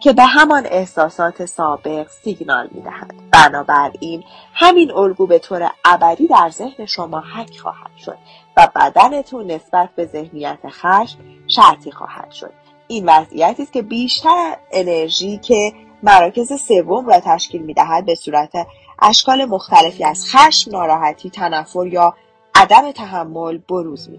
که 0.00 0.12
به 0.12 0.24
همان 0.24 0.66
احساسات 0.66 1.46
سابق 1.46 2.08
سیگنال 2.08 2.68
می‌دهند 2.72 3.30
بنابراین 3.32 4.24
همین 4.54 4.92
الگو 4.92 5.26
به 5.26 5.38
طور 5.38 5.70
ابدی 5.84 6.26
در 6.26 6.50
ذهن 6.50 6.86
شما 6.86 7.20
حک 7.20 7.58
خواهد 7.58 7.96
شد 8.04 8.18
و 8.56 8.68
بدنتون 8.76 9.50
نسبت 9.50 9.88
به 9.96 10.06
ذهنیت 10.06 10.58
خشم 10.68 11.18
شرطی 11.46 11.90
خواهد 11.90 12.30
شد. 12.30 12.52
این 12.88 13.08
وضعیتی 13.08 13.62
است 13.62 13.72
که 13.72 13.82
بیشتر 13.82 14.56
انرژی 14.72 15.38
که 15.38 15.72
مراکز 16.04 16.52
سوم 16.52 17.06
را 17.06 17.20
تشکیل 17.20 17.62
می‌دهد 17.62 18.04
به 18.04 18.14
صورت 18.14 18.66
اشکال 19.02 19.44
مختلفی 19.44 20.04
از 20.04 20.26
خشم 20.30 20.70
ناراحتی 20.70 21.30
تنفر 21.30 21.86
یا 21.86 22.14
عدم 22.54 22.92
تحمل 22.92 23.58
بروز 23.58 24.10
می 24.10 24.18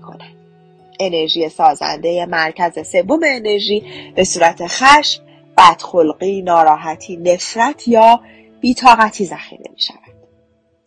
انرژی 1.00 1.50
سازنده 1.50 2.25
مرکز 2.25 2.88
سوم 2.88 3.20
انرژی 3.25 3.84
به 4.15 4.24
صورت 4.24 4.68
خشم 4.68 5.24
بدخلقی 5.58 6.42
ناراحتی 6.42 7.18
نفرت 7.18 7.88
یا 7.88 8.20
بیتاقتی 8.62 9.25
ذخیره 9.25 9.65
می 9.74 9.82
شود 9.82 10.15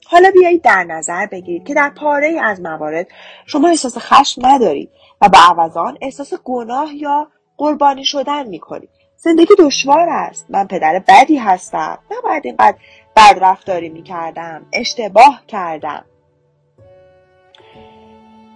حالا 0.06 0.30
بیایید 0.30 0.62
در 0.62 0.84
نظر 0.84 1.26
بگیرید 1.26 1.66
که 1.66 1.74
در 1.74 1.90
پاره 1.90 2.40
از 2.42 2.60
موارد 2.60 3.06
شما 3.46 3.68
احساس 3.68 3.98
خشم 3.98 4.46
ندارید 4.46 4.90
و 5.20 5.28
به 5.28 5.38
عوض 5.38 5.76
آن 5.76 5.98
احساس 6.00 6.34
گناه 6.44 6.94
یا 6.94 7.28
قربانی 7.56 8.04
شدن 8.04 8.48
می 8.48 8.58
کنید 8.58 8.97
زندگی 9.20 9.54
دشوار 9.58 10.08
است. 10.08 10.46
من 10.48 10.66
پدر 10.66 11.02
بدی 11.08 11.36
هستم. 11.36 11.98
نباید 12.10 12.46
اینقدر 12.46 12.76
بد 13.16 13.38
رفتاری 13.40 13.88
می 13.88 14.02
کردم 14.02 14.66
اشتباه 14.72 15.42
کردم. 15.46 16.04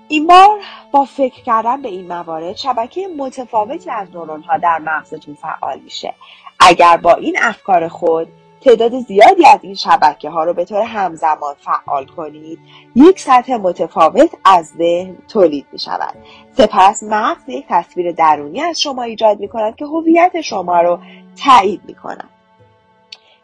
این 0.09 0.27
بار 0.27 0.61
با 0.93 1.05
فکر 1.05 1.43
کردن 1.43 1.83
به 1.83 1.89
این 1.89 2.09
موارد 2.09 2.57
شبکه 2.57 3.09
متفاوتی 3.19 3.91
از 3.91 4.11
نورون 4.11 4.43
ها 4.43 4.59
در 4.59 4.79
مغزتون 4.79 5.35
فعال 5.35 5.81
میشه. 5.81 6.15
اگر 6.61 6.97
با 6.97 7.15
این 7.15 7.37
افکار 7.43 7.89
خود 7.89 8.29
تعداد 8.65 9.01
زیادی 9.01 9.47
از 9.47 9.59
این 9.63 9.75
شبکه 9.75 10.31
ها 10.31 10.45
رو 10.45 10.55
به 10.55 10.65
طور 10.65 10.83
همزمان 10.83 11.55
فعال 11.59 12.07
کنید 12.07 12.59
یک 12.97 13.21
سطح 13.21 13.57
متفاوت 13.57 14.31
از 14.45 14.67
ذهن 14.79 15.17
تولید 15.29 15.67
می 15.73 15.79
شود 15.79 16.15
سپس 16.57 17.03
مغز 17.03 17.49
یک 17.49 17.65
تصویر 17.69 18.13
درونی 18.13 18.61
از 18.61 18.81
شما 18.81 19.03
ایجاد 19.03 19.41
می 19.41 19.49
کند 19.49 19.77
که 19.77 19.85
هویت 19.85 20.41
شما 20.41 20.81
رو 20.81 20.99
تایید 21.45 21.81
می 21.87 21.95
کند 21.95 22.29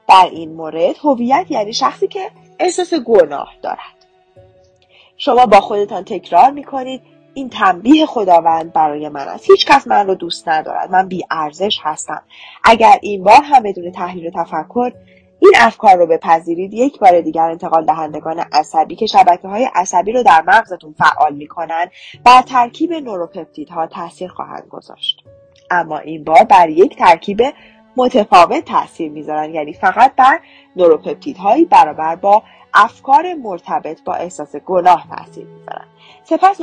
در 0.08 0.28
این 0.32 0.54
مورد 0.54 0.96
هویت 1.04 1.46
یعنی 1.50 1.72
شخصی 1.72 2.08
که 2.08 2.30
احساس 2.58 2.94
گناه 2.94 3.54
دارد. 3.62 3.98
شما 5.16 5.46
با 5.46 5.60
خودتان 5.60 6.04
تکرار 6.04 6.50
می‌کنید 6.50 7.02
این 7.38 7.48
تنبیه 7.48 8.06
خداوند 8.06 8.72
برای 8.72 9.08
من 9.08 9.28
است. 9.28 9.50
هیچ 9.50 9.66
کس 9.66 9.86
من 9.86 10.06
رو 10.06 10.14
دوست 10.14 10.48
ندارد. 10.48 10.90
من 10.90 11.08
بی 11.08 11.24
ارزش 11.30 11.78
هستم. 11.82 12.22
اگر 12.64 12.98
این 13.02 13.24
بار 13.24 13.42
هم 13.44 13.62
بدون 13.62 13.92
تحلیل 13.92 14.26
و 14.26 14.30
تفکر 14.30 14.92
این 15.40 15.52
افکار 15.56 15.96
رو 15.96 16.06
بپذیرید 16.06 16.74
یک 16.74 16.98
بار 16.98 17.20
دیگر 17.20 17.42
انتقال 17.42 17.84
دهندگان 17.84 18.44
عصبی 18.52 18.96
که 18.96 19.06
شبکه 19.06 19.48
های 19.48 19.68
عصبی 19.74 20.12
رو 20.12 20.22
در 20.22 20.44
مغزتون 20.46 20.94
فعال 20.98 21.34
می‌کنن 21.34 21.86
بر 22.24 22.42
ترکیب 22.42 22.92
نوروپپتیدها 22.92 23.86
تاثیر 23.86 24.28
خواهند 24.28 24.66
گذاشت. 24.70 25.24
اما 25.70 25.98
این 25.98 26.24
بار 26.24 26.44
بر 26.44 26.68
یک 26.68 26.96
ترکیب 26.96 27.42
متفاوت 27.96 28.64
تاثیر 28.64 29.10
می‌ذارن 29.10 29.54
یعنی 29.54 29.72
فقط 29.72 30.12
بر 30.16 30.40
نوروپپتیدهایی 30.76 31.64
برابر 31.64 32.16
با 32.16 32.42
افکار 32.74 33.34
مرتبط 33.34 34.04
با 34.04 34.14
احساس 34.14 34.56
گناه 34.56 35.06
تاثیر 35.16 35.46
می‌ذارند. 35.46 35.88
سپس 36.24 36.60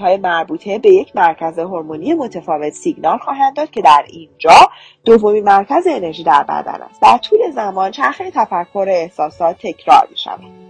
های 0.00 0.16
مربوطه 0.16 0.78
به 0.78 0.90
یک 0.90 1.16
مرکز 1.16 1.58
هورمونی 1.58 2.14
متفاوت 2.14 2.72
سیگنال 2.72 3.18
خواهند 3.18 3.56
داد 3.56 3.70
که 3.70 3.82
در 3.82 4.04
اینجا 4.08 4.70
دومین 5.04 5.44
مرکز 5.44 5.86
انرژی 5.86 6.24
در 6.24 6.42
بدن 6.42 6.82
است. 6.82 7.02
در 7.02 7.18
طول 7.18 7.50
زمان 7.50 7.90
چرخه 7.90 8.30
تفکر 8.30 8.86
احساسات 8.88 9.56
تکرار 9.58 10.08
می 10.10 10.16
شود 10.16 10.69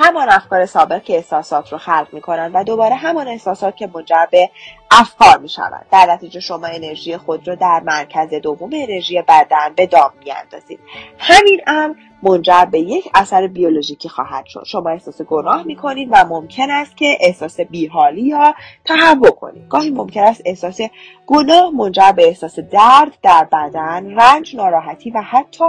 همان 0.00 0.28
افکار 0.30 0.66
سابق 0.66 1.02
که 1.02 1.14
احساسات 1.16 1.72
رو 1.72 1.78
خلق 1.78 2.08
می 2.12 2.20
کنند 2.20 2.50
و 2.54 2.64
دوباره 2.64 2.94
همان 2.94 3.28
احساسات 3.28 3.76
که 3.76 3.90
منجر 3.94 4.26
به 4.30 4.50
افکار 4.90 5.38
می 5.38 5.48
شوند 5.48 5.86
در 5.90 6.06
نتیجه 6.10 6.40
شما 6.40 6.66
انرژی 6.66 7.16
خود 7.16 7.48
را 7.48 7.54
در 7.54 7.82
مرکز 7.86 8.34
دوم 8.34 8.70
انرژی 8.72 9.22
بدن 9.22 9.74
به 9.76 9.86
دام 9.86 10.10
می 10.24 10.32
اندازید. 10.32 10.78
همین 11.18 11.60
امر 11.66 11.94
منجر 12.22 12.64
به 12.64 12.80
یک 12.80 13.10
اثر 13.14 13.46
بیولوژیکی 13.46 14.08
خواهد 14.08 14.46
شد. 14.46 14.62
شما 14.66 14.90
احساس 14.90 15.22
گناه 15.22 15.62
می 15.62 15.76
کنید 15.76 16.08
و 16.12 16.24
ممکن 16.24 16.70
است 16.70 16.96
که 16.96 17.18
احساس 17.20 17.60
بیحالی 17.60 18.22
یا 18.22 18.54
تهوع 18.84 19.30
کنید. 19.30 19.68
گاهی 19.68 19.90
ممکن 19.90 20.22
است 20.22 20.42
احساس 20.44 20.80
گناه 21.26 21.70
منجر 21.70 22.12
به 22.12 22.26
احساس 22.28 22.58
درد 22.58 23.18
در 23.22 23.48
بدن 23.52 24.20
رنج 24.20 24.56
ناراحتی 24.56 25.10
و 25.10 25.20
حتی 25.20 25.64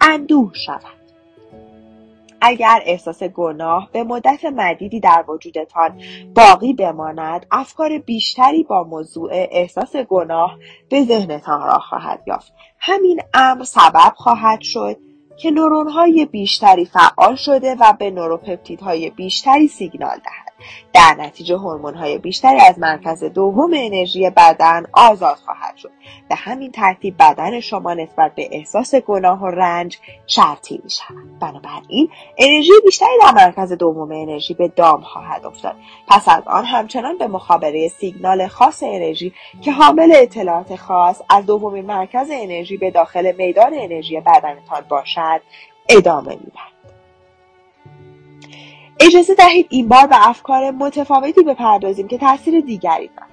اندوه 0.00 0.52
شود. 0.66 0.99
اگر 2.40 2.82
احساس 2.84 3.22
گناه 3.22 3.88
به 3.92 4.04
مدت 4.04 4.44
مدیدی 4.44 5.00
در 5.00 5.24
وجودتان 5.28 6.02
باقی 6.34 6.72
بماند 6.72 7.46
افکار 7.50 7.98
بیشتری 7.98 8.62
با 8.62 8.82
موضوع 8.82 9.30
احساس 9.32 9.96
گناه 9.96 10.58
به 10.90 11.04
ذهنتان 11.04 11.62
راه 11.62 11.80
خواهد 11.88 12.22
یافت. 12.26 12.52
همین 12.78 13.20
امر 13.34 13.64
سبب 13.64 14.12
خواهد 14.14 14.60
شد 14.60 14.96
که 15.42 15.52
های 15.94 16.26
بیشتری 16.26 16.84
فعال 16.84 17.34
شده 17.34 17.76
و 17.80 17.92
به 17.98 18.10
نوروپپتیدهای 18.10 19.10
بیشتری 19.10 19.68
سیگنال 19.68 20.16
دهد. 20.16 20.49
در 20.92 21.16
نتیجه 21.18 21.56
های 21.56 22.18
بیشتری 22.18 22.60
از 22.60 22.78
مرکز 22.78 23.24
دوم 23.24 23.70
انرژی 23.74 24.30
بدن 24.30 24.86
آزاد 24.92 25.36
خواهد 25.36 25.76
شد. 25.76 25.90
به 26.28 26.34
همین 26.34 26.72
ترتیب 26.72 27.14
بدن 27.18 27.60
شما 27.60 27.94
نسبت 27.94 28.34
به 28.34 28.48
احساس 28.52 28.94
گناه 28.94 29.42
و 29.42 29.46
رنج 29.46 29.98
شرطی 30.26 30.80
می 30.84 30.90
شود 30.90 31.38
بنابراین 31.40 32.08
انرژی 32.38 32.72
بیشتری 32.84 33.18
در 33.22 33.34
مرکز 33.34 33.72
دوم 33.72 34.12
انرژی 34.12 34.54
به 34.54 34.68
دام 34.68 35.00
خواهد 35.00 35.46
افتاد. 35.46 35.76
پس 36.08 36.28
از 36.28 36.42
آن 36.46 36.64
همچنان 36.64 37.18
به 37.18 37.26
مخابره 37.26 37.88
سیگنال 37.88 38.46
خاص 38.46 38.82
انرژی 38.82 39.32
که 39.62 39.72
حامل 39.72 40.12
اطلاعات 40.14 40.76
خاص 40.76 41.22
از 41.28 41.46
دومین 41.46 41.86
مرکز 41.86 42.28
انرژی 42.32 42.76
به 42.76 42.90
داخل 42.90 43.32
میدان 43.38 43.74
انرژی 43.74 44.20
بدنتان 44.20 44.84
باشد 44.88 45.40
ادامه 45.88 46.30
می‌دهد. 46.30 46.69
اجازه 49.00 49.34
دهید 49.34 49.66
این 49.70 49.88
بار 49.88 50.06
به 50.06 50.28
افکار 50.28 50.70
متفاوتی 50.70 51.42
بپردازیم 51.42 52.08
که 52.08 52.18
تاثیر 52.18 52.60
دیگری 52.60 53.08
دارند 53.08 53.30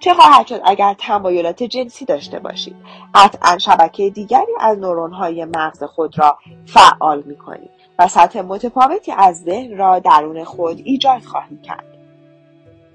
چه 0.00 0.14
خواهد 0.14 0.46
شد 0.46 0.60
اگر 0.64 0.94
تمایلات 0.94 1.62
جنسی 1.62 2.04
داشته 2.04 2.38
باشید؟ 2.38 2.76
قطعا 3.14 3.58
شبکه 3.58 4.10
دیگری 4.10 4.52
از 4.60 4.78
های 5.12 5.44
مغز 5.44 5.82
خود 5.82 6.18
را 6.18 6.38
فعال 6.66 7.22
می 7.26 7.36
کنید 7.36 7.70
و 7.98 8.08
سطح 8.08 8.40
متفاوتی 8.40 9.12
از 9.12 9.42
ذهن 9.42 9.76
را 9.76 9.98
درون 9.98 10.44
خود 10.44 10.82
ایجاد 10.84 11.22
خواهید 11.22 11.62
کرد. 11.62 11.91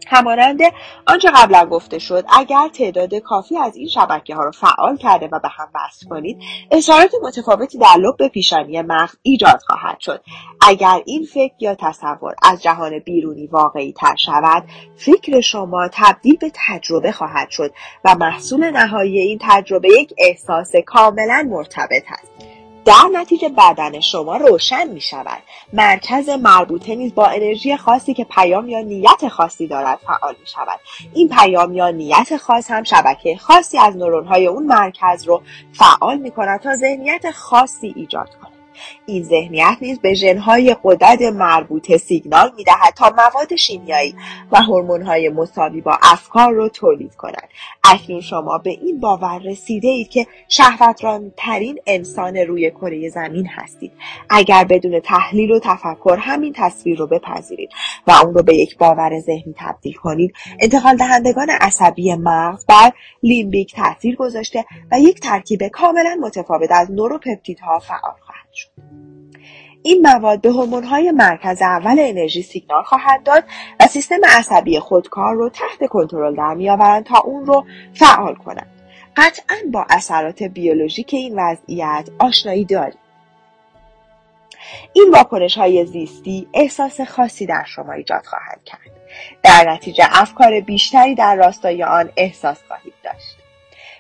همانند 0.10 0.60
آنچه 1.08 1.32
قبلا 1.36 1.66
گفته 1.66 2.00
شد 2.00 2.26
اگر 2.38 2.70
تعداد 2.74 3.16
کافی 3.16 3.58
از 3.58 3.76
این 3.76 3.88
شبکه 3.88 4.36
ها 4.36 4.44
را 4.44 4.52
فعال 4.52 4.98
کرده 4.98 5.30
و 5.32 5.40
به 5.40 5.50
هم 5.50 5.68
وصل 5.76 6.08
کنید 6.10 6.38
اظهارات 6.72 7.12
متفاوتی 7.24 7.78
در 7.78 7.96
لب 8.00 8.28
پیشانی 8.28 8.82
مغز 8.82 9.16
ایجاد 9.22 9.60
خواهد 9.68 10.00
شد. 10.00 10.22
اگر 10.62 11.02
این 11.06 11.24
فکر 11.34 11.54
یا 11.60 11.76
تصور 11.76 12.36
از 12.44 12.64
جهان 12.64 13.00
بیرونی 13.00 13.48
واقعی 13.48 13.94
تر 13.94 14.16
شود 14.16 14.64
فکر 14.96 15.42
شما 15.42 15.90
تبدیل 15.94 16.38
به 16.38 16.52
تجربه 16.68 17.12
خواهد 17.12 17.50
شد 17.50 17.72
و 18.06 18.16
محصول 18.16 18.72
نهایی 18.72 19.20
این 19.20 19.40
تجربه 19.42 19.90
یک 19.90 20.14
احساس 20.18 20.72
کاملا 20.86 21.48
مرتبط 21.50 22.04
است. 22.10 22.57
در 22.88 23.10
نتیجه 23.14 23.50
بدن 23.50 24.00
شما 24.00 24.38
روشن 24.38 24.88
می 24.88 25.02
شود 25.02 25.44
مرکز 25.74 26.30
مربوطه 26.30 26.96
نیز 26.96 27.16
با 27.16 27.26
انرژی 27.26 27.78
خاصی 27.78 28.14
که 28.14 28.24
پیام 28.24 28.70
یا 28.70 28.82
نیت 28.82 29.28
خاصی 29.28 29.68
دارد 29.68 30.00
فعال 30.08 30.36
می 30.40 30.48
شود 30.48 30.80
این 31.14 31.30
پیام 31.30 31.74
یا 31.74 31.90
نیت 31.90 32.38
خاص 32.38 32.72
هم 32.72 32.84
شبکه 32.84 33.38
خاصی 33.38 33.78
از 33.78 33.98
نورون 33.98 34.28
های 34.28 34.48
اون 34.48 34.64
مرکز 34.64 35.24
رو 35.24 35.42
فعال 35.74 36.18
می 36.18 36.32
کند 36.32 36.60
تا 36.60 36.76
ذهنیت 36.76 37.32
خاصی 37.32 37.94
ایجاد 37.96 38.30
کند. 38.42 38.57
این 39.06 39.24
ذهنیت 39.24 39.78
نیز 39.82 40.00
به 40.00 40.14
ژنهای 40.14 40.76
قدرت 40.84 41.22
مربوطه 41.22 41.98
سیگنال 41.98 42.52
می‌دهد 42.58 42.94
تا 42.96 43.14
مواد 43.18 43.56
شیمیایی 43.56 44.16
و 44.52 44.62
هورمونهای 44.62 45.30
مساوی 45.30 45.82
با 45.82 45.98
افکار 46.02 46.54
رو 46.54 46.70
تولید 46.70 47.16
کند. 47.16 47.48
اکنون 47.84 48.22
شما 48.22 48.58
به 48.58 48.70
این 48.70 49.00
باور 49.00 49.40
رسیده 49.40 49.88
اید 49.88 50.10
که 50.10 50.28
ترین 51.38 51.80
انسان 51.88 52.38
روی 52.38 52.72
کره 52.72 53.10
زمین 53.10 53.48
هستید. 53.48 53.92
اگر 54.30 54.64
بدون 54.64 55.00
تحلیل 55.00 55.52
و 55.52 55.60
تفکر 55.60 56.18
همین 56.20 56.54
تصویر 56.56 56.98
رو 56.98 57.08
بپذیرید 57.08 57.70
و 58.08 58.12
اون 58.12 58.34
رو 58.34 58.44
به 58.44 58.56
یک 58.56 58.78
باور 58.78 59.20
ذهنی 59.20 59.56
تبدیل 59.58 59.94
کنید 59.94 60.34
انتقال 60.60 60.96
دهندگان 60.96 61.50
عصبی 61.50 62.16
مغز 62.16 62.66
بر 62.66 62.92
لیمبیک 63.24 63.76
تاثیر 63.76 64.16
گذاشته 64.16 64.66
و 64.92 65.00
یک 65.00 65.20
ترکیب 65.20 65.68
کاملا 65.68 66.18
متفاوت 66.22 66.72
از 66.72 66.92
نوروپپتیدها 66.92 67.80
فعال 67.80 68.16
این 69.84 70.02
مواد 70.02 70.42
به 70.42 70.52
های 70.88 71.12
مرکز 71.12 71.62
اول 71.62 72.00
انرژی 72.00 72.42
سیگنال 72.42 72.84
خواهد 72.84 73.24
داد 73.24 73.44
و 73.80 73.88
سیستم 73.88 74.20
عصبی 74.38 74.80
خودکار 74.80 75.36
رو 75.36 75.50
تحت 75.50 75.90
کنترل 75.90 76.36
در 76.36 76.54
میآورند 76.54 77.06
تا 77.06 77.20
اون 77.20 77.46
رو 77.46 77.66
فعال 77.94 78.36
کنند. 78.36 78.68
قطعا 79.18 79.56
با 79.72 79.86
اثرات 79.90 80.44
بیولوژیک 80.44 81.14
این 81.14 81.40
وضعیت 81.40 82.10
آشنایی 82.20 82.66
دارید 82.66 83.08
این 84.94 85.12
واکنش 85.14 85.58
های 85.58 85.86
زیستی 85.86 86.48
احساس 86.54 87.02
خاصی 87.02 87.46
در 87.46 87.64
شما 87.68 87.94
ایجاد 87.94 88.26
خواهد 88.26 88.60
کرد. 88.66 88.92
در 89.44 89.72
نتیجه 89.72 90.08
افکار 90.12 90.60
بیشتری 90.60 91.16
در 91.16 91.36
راستای 91.36 91.84
آن 91.84 92.12
احساس 92.18 92.58
خواهید 92.68 92.94
داشت. 93.04 93.47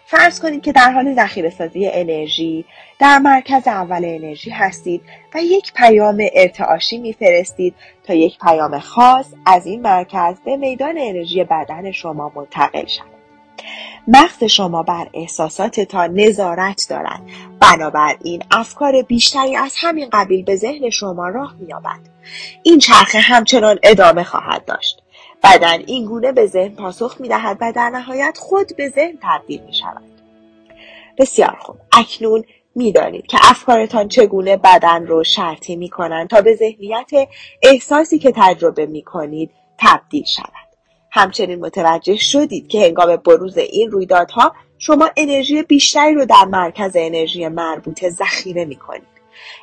فرض 0.10 0.40
کنید 0.40 0.62
که 0.62 0.72
در 0.72 0.92
حال 0.92 1.16
ذخیره 1.16 1.50
سازی 1.50 1.88
انرژی 1.94 2.66
در 3.00 3.18
مرکز 3.18 3.68
اول 3.68 4.06
انرژی 4.06 4.50
هستید 4.50 5.02
و 5.34 5.44
یک 5.44 5.74
پیام 5.74 6.24
ارتعاشی 6.34 6.98
میفرستید 6.98 7.76
تا 8.04 8.14
یک 8.14 8.38
پیام 8.40 8.80
خاص 8.80 9.26
از 9.46 9.66
این 9.66 9.82
مرکز 9.82 10.36
به 10.46 10.58
میدان 10.58 10.96
انرژی 10.98 11.44
بدن 11.44 11.92
شما 11.92 12.32
منتقل 12.36 12.86
شود. 12.86 13.08
مغز 14.08 14.44
شما 14.44 14.84
بر 14.84 15.08
احساساتتان 15.14 16.14
نظارت 16.14 16.86
دارد. 16.90 17.22
بنابراین 17.60 18.44
افکار 18.52 19.02
بیشتری 19.02 19.56
از 19.56 19.74
همین 19.78 20.10
قبیل 20.14 20.44
به 20.44 20.56
ذهن 20.56 20.90
شما 20.90 21.28
راه 21.28 21.56
مییابد. 21.60 22.00
این 22.64 22.80
چرخه 22.80 23.20
همچنان 23.20 23.80
ادامه 23.84 24.24
خواهد 24.24 24.66
داشت. 24.66 25.04
بدن 25.48 25.84
این 25.88 26.06
گونه 26.06 26.32
به 26.32 26.46
ذهن 26.46 26.76
پاسخ 26.76 27.16
می 27.20 27.28
دهد 27.28 27.58
و 27.62 27.72
در 27.76 27.90
نهایت 27.90 28.38
خود 28.42 28.76
به 28.78 28.90
ذهن 28.90 29.18
تبدیل 29.24 29.62
می 29.62 29.74
شود. 29.74 30.04
بسیار 31.18 31.58
خوب. 31.60 31.76
اکنون 31.92 32.44
می‌دانید 32.76 33.28
که 33.28 33.38
افکارتان 33.42 34.08
چگونه 34.08 34.58
بدن 34.58 35.08
رو 35.08 35.24
شرطی 35.24 35.76
می 35.76 35.90
کنند 35.90 36.30
تا 36.30 36.42
به 36.42 36.56
ذهنیت 36.56 37.12
احساسی 37.64 38.20
که 38.20 38.34
تجربه 38.36 38.86
می 38.86 39.02
کنید 39.02 39.52
تبدیل 39.78 40.24
شود. 40.24 40.68
همچنین 41.12 41.60
متوجه 41.60 42.16
شدید 42.16 42.68
که 42.68 42.86
هنگام 42.86 43.16
بروز 43.16 43.58
این 43.58 43.92
رویدادها 43.92 44.54
شما 44.78 45.10
انرژی 45.18 45.64
بیشتری 45.64 46.14
رو 46.14 46.26
در 46.26 46.46
مرکز 46.46 46.92
انرژی 46.96 47.48
مربوطه 47.48 48.10
ذخیره 48.10 48.66
می 48.66 48.76
کنید. 48.76 49.18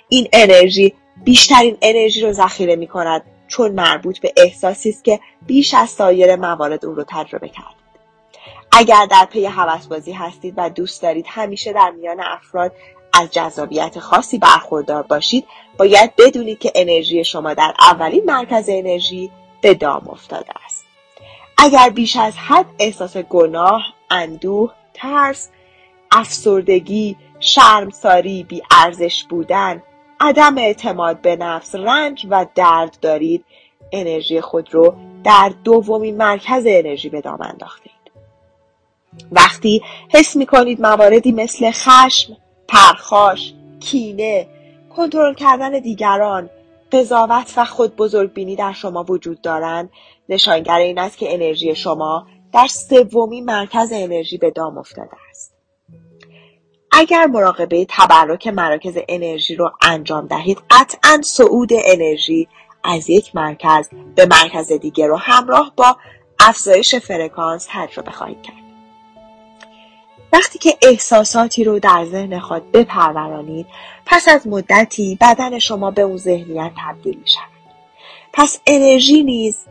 این 0.08 0.28
انرژی 0.32 0.94
بیشترین 1.24 1.76
انرژی 1.82 2.20
رو 2.20 2.32
ذخیره 2.32 2.76
می 2.76 2.86
کند 2.86 3.22
چون 3.48 3.72
مربوط 3.72 4.18
به 4.18 4.32
احساسی 4.36 4.90
است 4.90 5.04
که 5.04 5.20
بیش 5.46 5.74
از 5.74 5.90
سایر 5.90 6.36
موارد 6.36 6.84
اون 6.84 6.96
رو 6.96 7.04
تجربه 7.08 7.48
کردید 7.48 7.84
اگر 8.72 9.06
در 9.10 9.24
پی 9.24 9.44
هوسبازی 9.46 10.12
هستید 10.12 10.54
و 10.56 10.70
دوست 10.70 11.02
دارید 11.02 11.26
همیشه 11.28 11.72
در 11.72 11.90
میان 11.90 12.20
افراد 12.20 12.72
از 13.12 13.30
جذابیت 13.30 13.98
خاصی 13.98 14.38
برخوردار 14.38 15.02
باشید 15.02 15.46
باید 15.78 16.16
بدونید 16.16 16.58
که 16.58 16.72
انرژی 16.74 17.24
شما 17.24 17.54
در 17.54 17.74
اولین 17.80 18.24
مرکز 18.24 18.64
انرژی 18.68 19.30
به 19.60 19.74
دام 19.74 20.08
افتاده 20.08 20.52
است. 20.66 20.84
اگر 21.58 21.90
بیش 21.90 22.16
از 22.16 22.36
حد 22.36 22.66
احساس 22.78 23.16
گناه 23.16 23.82
اندوه 24.10 24.72
ترس 24.94 25.48
افسردگی 26.12 27.16
شرمساری 27.40 28.42
بی 28.42 28.62
ارزش 28.70 29.24
بودن 29.24 29.82
عدم 30.24 30.58
اعتماد 30.58 31.20
به 31.20 31.36
نفس 31.36 31.74
رنج 31.74 32.26
و 32.30 32.46
درد 32.54 32.96
دارید. 33.00 33.44
انرژی 33.92 34.40
خود 34.40 34.74
رو 34.74 34.94
در 35.24 35.52
دومین 35.64 36.16
مرکز 36.16 36.64
انرژی 36.66 37.08
به 37.08 37.20
دام 37.20 37.38
انداخته 37.42 37.90
وقتی 39.32 39.82
حس 40.14 40.36
می 40.36 40.46
کنید 40.46 40.80
مواردی 40.80 41.32
مثل 41.32 41.70
خشم، 41.70 42.36
پرخاش، 42.68 43.54
کینه، 43.80 44.46
کنترل 44.96 45.34
کردن 45.34 45.70
دیگران، 45.70 46.50
قضاوت 46.92 47.52
و 47.56 47.64
خود 47.64 47.96
بزرگبینی 47.96 48.56
در 48.56 48.72
شما 48.72 49.04
وجود 49.08 49.40
دارند 49.40 49.90
نشانگر 50.28 50.78
این 50.78 50.98
است 50.98 51.18
که 51.18 51.34
انرژی 51.34 51.74
شما 51.74 52.26
در 52.52 52.66
سومین 52.66 53.44
مرکز 53.44 53.92
انرژی 53.92 54.38
به 54.38 54.50
دام 54.50 54.78
افتاده 54.78 55.16
است. 55.30 55.53
اگر 56.96 57.26
مراقبه 57.26 57.86
تبرک 57.88 58.46
مراکز 58.46 58.98
انرژی 59.08 59.54
رو 59.54 59.72
انجام 59.82 60.26
دهید 60.26 60.62
قطعا 60.70 61.20
صعود 61.22 61.70
انرژی 61.72 62.48
از 62.84 63.10
یک 63.10 63.36
مرکز 63.36 63.88
به 64.14 64.26
مرکز 64.26 64.72
دیگر 64.72 65.06
رو 65.06 65.16
همراه 65.16 65.72
با 65.76 65.96
افزایش 66.40 66.94
فرکانس 66.94 67.68
تجربه 67.70 68.10
خواهید 68.10 68.42
کرد. 68.42 68.56
وقتی 70.32 70.58
که 70.58 70.78
احساساتی 70.82 71.64
رو 71.64 71.78
در 71.78 72.04
ذهن 72.04 72.40
خود 72.40 72.72
بپرورانید 72.72 73.66
پس 74.06 74.28
از 74.28 74.46
مدتی 74.46 75.18
بدن 75.20 75.58
شما 75.58 75.90
به 75.90 76.02
اون 76.02 76.16
ذهنیت 76.16 76.72
تبدیل 76.86 77.18
می 77.18 77.28
شود 77.28 77.48
پس 78.32 78.60
انرژی 78.66 79.22
نیز 79.22 79.64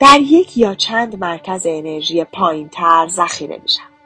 در 0.00 0.20
یک 0.20 0.58
یا 0.58 0.74
چند 0.74 1.18
مرکز 1.20 1.66
انرژی 1.66 2.24
پایین 2.24 2.68
تر 2.68 3.08
ذخیره 3.10 3.60
می 3.62 3.68
شود 3.68 3.96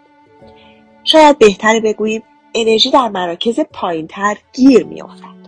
شاید 1.04 1.38
بهتر 1.38 1.80
بگوییم 1.80 2.22
انرژی 2.54 2.90
در 2.90 3.08
مراکز 3.08 3.60
پایینتر 3.60 4.36
گیر 4.52 4.86
میافتد. 4.86 5.40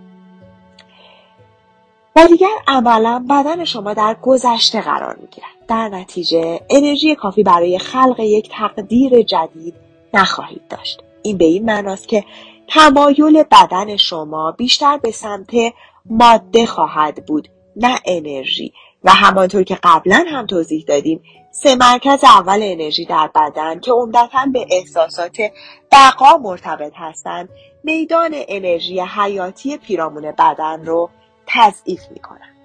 و 2.17 2.27
دیگر 2.27 2.57
عملا 2.67 3.27
بدن 3.31 3.65
شما 3.65 3.95
در 3.95 4.17
گذشته 4.23 4.81
قرار 4.81 5.17
می‌گیرد. 5.21 5.49
در 5.69 5.89
نتیجه 5.89 6.61
انرژی 6.71 7.15
کافی 7.15 7.43
برای 7.43 7.79
خلق 7.79 8.21
یک 8.21 8.51
تقدیر 8.51 9.23
جدید 9.23 9.75
نخواهید 10.15 10.63
داشت. 10.71 11.03
این 11.23 11.39
به 11.39 11.45
این 11.45 11.65
معناست 11.65 12.09
که 12.09 12.25
تمایل 12.69 13.43
بدن 13.43 13.97
شما 13.97 14.53
بیشتر 14.53 14.99
به 14.99 15.11
سمت 15.11 15.51
ماده 16.07 16.67
خواهد 16.67 17.27
بود 17.27 17.49
نه 17.77 18.01
انرژی. 18.05 18.73
و 19.05 19.11
همانطور 19.11 19.63
که 19.63 19.79
قبلا 19.83 20.25
هم 20.29 20.47
توضیح 20.47 20.85
دادیم 20.89 21.21
سه 21.55 21.75
مرکز 21.75 22.25
اول 22.25 22.61
انرژی 22.63 23.05
در 23.05 23.31
بدن 23.35 23.81
که 23.81 23.93
عمدتا 23.93 24.47
به 24.53 24.67
احساسات 24.71 25.37
بقا 25.93 26.39
مرتبط 26.39 26.93
هستند 26.97 27.49
میدان 27.85 28.31
انرژی 28.35 29.01
حیاتی 29.01 29.77
پیرامون 29.77 30.33
بدن 30.33 30.85
رو 30.85 31.11
تضعیف 31.47 32.01
می 32.11 32.19
کنند. 32.19 32.57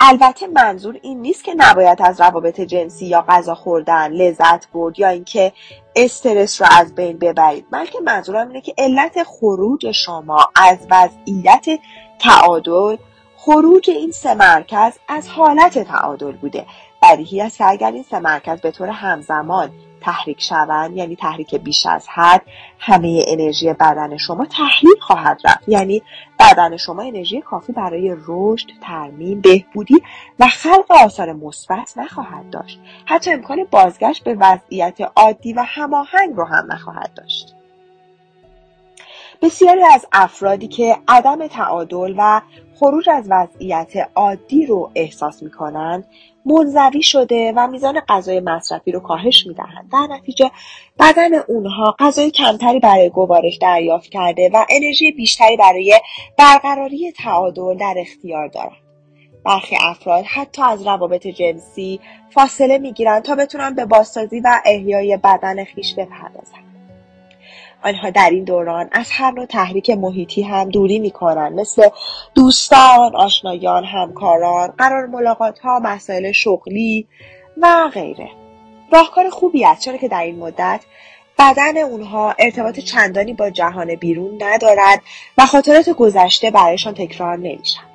البته 0.00 0.46
منظور 0.46 0.98
این 1.02 1.20
نیست 1.20 1.44
که 1.44 1.54
نباید 1.56 2.02
از 2.02 2.20
روابط 2.20 2.60
جنسی 2.60 3.06
یا 3.06 3.24
غذا 3.28 3.54
خوردن 3.54 4.12
لذت 4.12 4.70
برد 4.72 4.98
یا 4.98 5.08
اینکه 5.08 5.52
استرس 5.96 6.62
رو 6.62 6.68
از 6.70 6.94
بین 6.94 7.18
ببرید 7.18 7.66
بلکه 7.70 7.98
منظورم 8.00 8.48
اینه 8.48 8.60
که 8.60 8.74
علت 8.78 9.22
خروج 9.22 9.90
شما 9.92 10.48
از 10.56 10.78
وضعیت 10.90 11.66
تعادل 12.18 12.96
خروج 13.42 13.90
این 13.90 14.10
سه 14.10 14.34
مرکز 14.34 14.92
از 15.08 15.28
حالت 15.28 15.78
تعادل 15.78 16.32
بوده. 16.32 16.66
بدیهی 17.02 17.40
است 17.40 17.58
که 17.58 17.66
اگر 17.66 17.92
این 17.92 18.02
سه 18.02 18.18
مرکز 18.18 18.60
به 18.60 18.70
طور 18.70 18.88
همزمان 18.88 19.70
تحریک 20.00 20.42
شوند 20.42 20.96
یعنی 20.96 21.16
تحریک 21.16 21.54
بیش 21.54 21.86
از 21.86 22.08
حد. 22.08 22.42
همه 22.78 23.24
انرژی 23.28 23.72
بدن 23.72 24.16
شما 24.16 24.46
تحلیل 24.46 25.00
خواهد 25.00 25.40
رفت. 25.44 25.68
یعنی 25.68 26.02
بدن 26.40 26.76
شما 26.76 27.02
انرژی 27.02 27.40
کافی 27.40 27.72
برای 27.72 28.16
رشد 28.26 28.68
ترمیم 28.82 29.40
بهبودی 29.40 30.02
و 30.38 30.48
خلق 30.48 30.90
آثار 31.04 31.32
مثبت 31.32 31.92
نخواهد 31.96 32.50
داشت. 32.50 32.80
حتی 33.06 33.32
امکان 33.32 33.64
بازگشت 33.70 34.24
به 34.24 34.34
وضعیت 34.34 34.98
عادی 35.16 35.52
و 35.52 35.64
هماهنگ 35.66 36.36
رو 36.36 36.44
هم 36.44 36.72
نخواهد 36.72 37.10
داشت. 37.14 37.59
بسیاری 39.42 39.82
از 39.94 40.06
افرادی 40.12 40.68
که 40.68 40.96
عدم 41.08 41.46
تعادل 41.46 42.14
و 42.18 42.40
خروج 42.74 43.10
از 43.10 43.26
وضعیت 43.30 43.92
عادی 44.14 44.66
رو 44.66 44.90
احساس 44.94 45.42
می 45.42 45.50
کنند 45.50 46.04
منزوی 46.46 47.02
شده 47.02 47.52
و 47.56 47.66
میزان 47.66 48.00
غذای 48.08 48.40
مصرفی 48.40 48.92
رو 48.92 49.00
کاهش 49.00 49.46
می‌دهند. 49.46 49.90
در 49.92 50.16
نتیجه 50.16 50.50
بدن 50.98 51.34
اونها 51.34 51.96
غذای 51.98 52.30
کمتری 52.30 52.80
برای 52.80 53.10
گوارش 53.10 53.58
دریافت 53.60 54.10
کرده 54.10 54.50
و 54.52 54.64
انرژی 54.70 55.12
بیشتری 55.12 55.56
برای 55.56 56.00
برقراری 56.38 57.12
تعادل 57.12 57.74
در 57.74 57.94
اختیار 57.96 58.48
دارند. 58.48 58.76
برخی 59.44 59.76
افراد 59.80 60.24
حتی 60.24 60.62
از 60.62 60.86
روابط 60.86 61.26
جنسی 61.26 62.00
فاصله 62.30 62.78
می‌گیرند 62.78 63.22
تا 63.22 63.34
بتونن 63.34 63.74
به 63.74 63.84
بازسازی 63.84 64.40
و 64.40 64.60
احیای 64.64 65.16
بدن 65.16 65.64
خیش 65.64 65.94
بپردازند. 65.94 66.69
آنها 67.82 68.10
در 68.10 68.30
این 68.30 68.44
دوران 68.44 68.88
از 68.92 69.10
هر 69.10 69.30
نوع 69.30 69.46
تحریک 69.46 69.90
محیطی 69.90 70.42
هم 70.42 70.68
دوری 70.68 70.98
می‌کنند. 70.98 71.60
مثل 71.60 71.88
دوستان 72.34 73.16
آشنایان 73.16 73.84
همکاران 73.84 74.68
قرار 74.78 75.06
ملاقات 75.06 75.58
ها 75.58 75.78
مسائل 75.78 76.32
شغلی 76.32 77.06
و 77.56 77.90
غیره. 77.94 78.28
راهکار 78.92 79.30
خوبی 79.30 79.64
است 79.64 79.80
چرا 79.80 79.96
که 79.96 80.08
در 80.08 80.22
این 80.22 80.38
مدت 80.38 80.80
بدن 81.38 81.78
اونها 81.78 82.34
ارتباط 82.38 82.80
چندانی 82.80 83.32
با 83.32 83.50
جهان 83.50 83.94
بیرون 83.94 84.42
ندارد 84.42 85.02
و 85.38 85.46
خاطرات 85.46 85.90
گذشته 85.90 86.50
برایشان 86.50 86.94
تکرار 86.94 87.36
نمیشن 87.36 87.89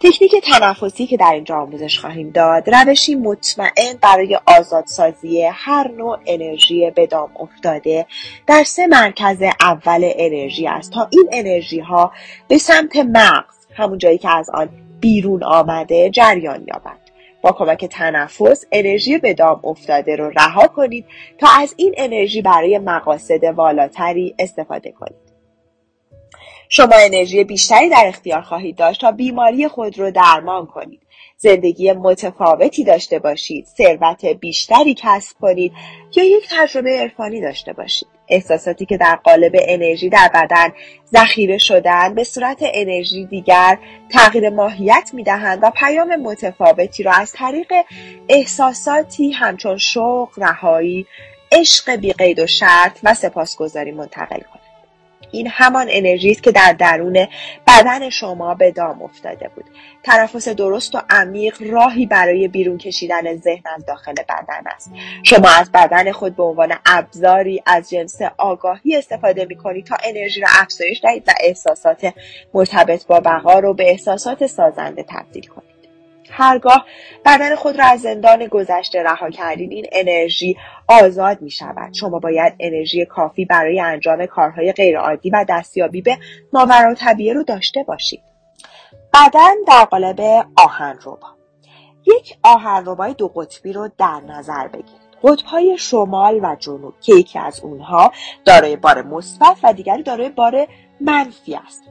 تکنیک 0.00 0.34
تنفسی 0.42 1.06
که 1.06 1.16
در 1.16 1.32
اینجا 1.34 1.56
آموزش 1.56 1.98
خواهیم 1.98 2.30
داد 2.30 2.74
روشی 2.74 3.14
مطمئن 3.14 3.94
برای 4.02 4.38
آزادسازی 4.46 5.42
هر 5.52 5.90
نوع 5.90 6.18
انرژی 6.26 6.90
به 6.90 7.06
دام 7.06 7.30
افتاده 7.36 8.06
در 8.46 8.64
سه 8.64 8.86
مرکز 8.86 9.42
اول 9.60 10.10
انرژی 10.16 10.66
است 10.66 10.92
تا 10.92 11.08
این 11.10 11.28
انرژی 11.32 11.80
ها 11.80 12.12
به 12.48 12.58
سمت 12.58 12.96
مغز 12.96 13.54
همون 13.74 13.98
جایی 13.98 14.18
که 14.18 14.30
از 14.30 14.50
آن 14.50 14.68
بیرون 15.00 15.44
آمده 15.44 16.10
جریان 16.10 16.64
یابند. 16.74 17.00
با 17.42 17.52
کمک 17.52 17.84
تنفس 17.84 18.64
انرژی 18.72 19.18
به 19.18 19.34
دام 19.34 19.60
افتاده 19.64 20.16
رو 20.16 20.30
رها 20.30 20.66
کنید 20.66 21.06
تا 21.38 21.46
از 21.60 21.74
این 21.76 21.94
انرژی 21.96 22.42
برای 22.42 22.78
مقاصد 22.78 23.44
والاتری 23.44 24.34
استفاده 24.38 24.92
کنید. 24.92 25.23
شما 26.76 26.94
انرژی 27.00 27.44
بیشتری 27.44 27.88
در 27.88 28.04
اختیار 28.06 28.40
خواهید 28.40 28.76
داشت 28.76 29.00
تا 29.00 29.12
بیماری 29.12 29.68
خود 29.68 29.98
رو 29.98 30.10
درمان 30.10 30.66
کنید. 30.66 31.00
زندگی 31.36 31.92
متفاوتی 31.92 32.84
داشته 32.84 33.18
باشید. 33.18 33.66
ثروت 33.78 34.26
بیشتری 34.26 34.94
کسب 34.98 35.36
کنید 35.40 35.72
یا 36.16 36.24
یک 36.24 36.44
تجربه 36.50 36.90
عرفانی 36.90 37.40
داشته 37.40 37.72
باشید. 37.72 38.08
احساساتی 38.28 38.86
که 38.86 38.96
در 38.96 39.16
قالب 39.24 39.52
انرژی 39.54 40.08
در 40.08 40.30
بدن 40.34 40.68
ذخیره 41.12 41.58
شدن 41.58 42.14
به 42.14 42.24
صورت 42.24 42.58
انرژی 42.60 43.24
دیگر 43.24 43.78
تغییر 44.10 44.50
ماهیت 44.50 45.10
می‌دهند 45.12 45.58
و 45.62 45.70
پیام 45.70 46.16
متفاوتی 46.16 47.02
را 47.02 47.12
از 47.12 47.32
طریق 47.32 47.72
احساساتی 48.28 49.30
همچون 49.30 49.78
شوق 49.78 50.28
رهایی 50.36 51.06
عشق 51.52 51.96
بیقید 51.96 52.38
و 52.38 52.46
شرط 52.46 52.98
و 53.02 53.14
سپاسگزاری 53.14 53.92
منتقل 53.92 54.40
کنید. 54.40 54.63
این 55.34 55.48
همان 55.50 55.86
انرژی 55.90 56.30
است 56.30 56.42
که 56.42 56.52
در 56.52 56.72
درون 56.72 57.26
بدن 57.66 58.10
شما 58.10 58.54
به 58.54 58.70
دام 58.70 59.02
افتاده 59.02 59.50
بود. 59.54 59.64
تنفس 60.02 60.48
درست 60.48 60.94
و 60.94 60.98
عمیق 61.10 61.62
راهی 61.70 62.06
برای 62.06 62.48
بیرون 62.48 62.78
کشیدن 62.78 63.36
ذهن 63.36 63.62
از 63.76 63.86
داخل 63.86 64.12
بدن 64.12 64.66
است. 64.76 64.90
شما 65.22 65.48
از 65.48 65.72
بدن 65.72 66.12
خود 66.12 66.36
به 66.36 66.42
عنوان 66.42 66.74
ابزاری 66.86 67.62
از 67.66 67.90
جنس 67.90 68.18
آگاهی 68.38 68.96
استفاده 68.96 69.44
می 69.44 69.56
کنید 69.56 69.86
تا 69.86 69.96
انرژی 70.04 70.40
را 70.40 70.48
افزایش 70.50 71.00
دهید 71.02 71.28
و 71.28 71.32
احساسات 71.40 72.14
مرتبط 72.54 73.06
با 73.06 73.20
بقا 73.20 73.58
رو 73.58 73.74
به 73.74 73.90
احساسات 73.90 74.46
سازنده 74.46 75.04
تبدیل 75.08 75.46
کنید. 75.46 75.74
هرگاه 76.30 76.86
بدن 77.24 77.54
خود 77.54 77.78
را 77.78 77.84
از 77.84 78.00
زندان 78.00 78.46
گذشته 78.46 79.02
رها 79.02 79.30
کردید 79.30 79.72
این 79.72 79.86
انرژی 79.92 80.56
آزاد 80.88 81.42
می 81.42 81.50
شود 81.50 81.94
شما 81.94 82.18
باید 82.18 82.54
انرژی 82.60 83.04
کافی 83.04 83.44
برای 83.44 83.80
انجام 83.80 84.26
کارهای 84.26 84.72
غیرعادی 84.72 85.30
و 85.30 85.44
دستیابی 85.48 86.02
به 86.02 86.18
ماورا 86.52 86.94
طبیعه 86.94 87.34
رو 87.34 87.42
داشته 87.42 87.82
باشید. 87.82 88.22
بدن 89.14 89.54
در 89.66 89.84
قالب 89.84 90.46
آهنربا. 90.56 91.34
یک 92.06 92.36
آهنربای 92.42 93.14
دو 93.14 93.28
قطبی 93.28 93.72
رو 93.72 93.90
در 93.98 94.20
نظر 94.28 94.68
بگیرید 94.68 95.04
قطبهای 95.22 95.78
شمال 95.78 96.40
و 96.42 96.56
جنوب 96.58 96.94
که 97.00 97.14
یکی 97.14 97.38
از 97.38 97.60
اونها 97.60 98.12
دارای 98.44 98.76
بار 98.76 99.02
مثبت 99.02 99.56
و 99.62 99.72
دیگری 99.72 100.02
دارای 100.02 100.28
بار 100.28 100.66
منفی 101.00 101.54
است. 101.54 101.82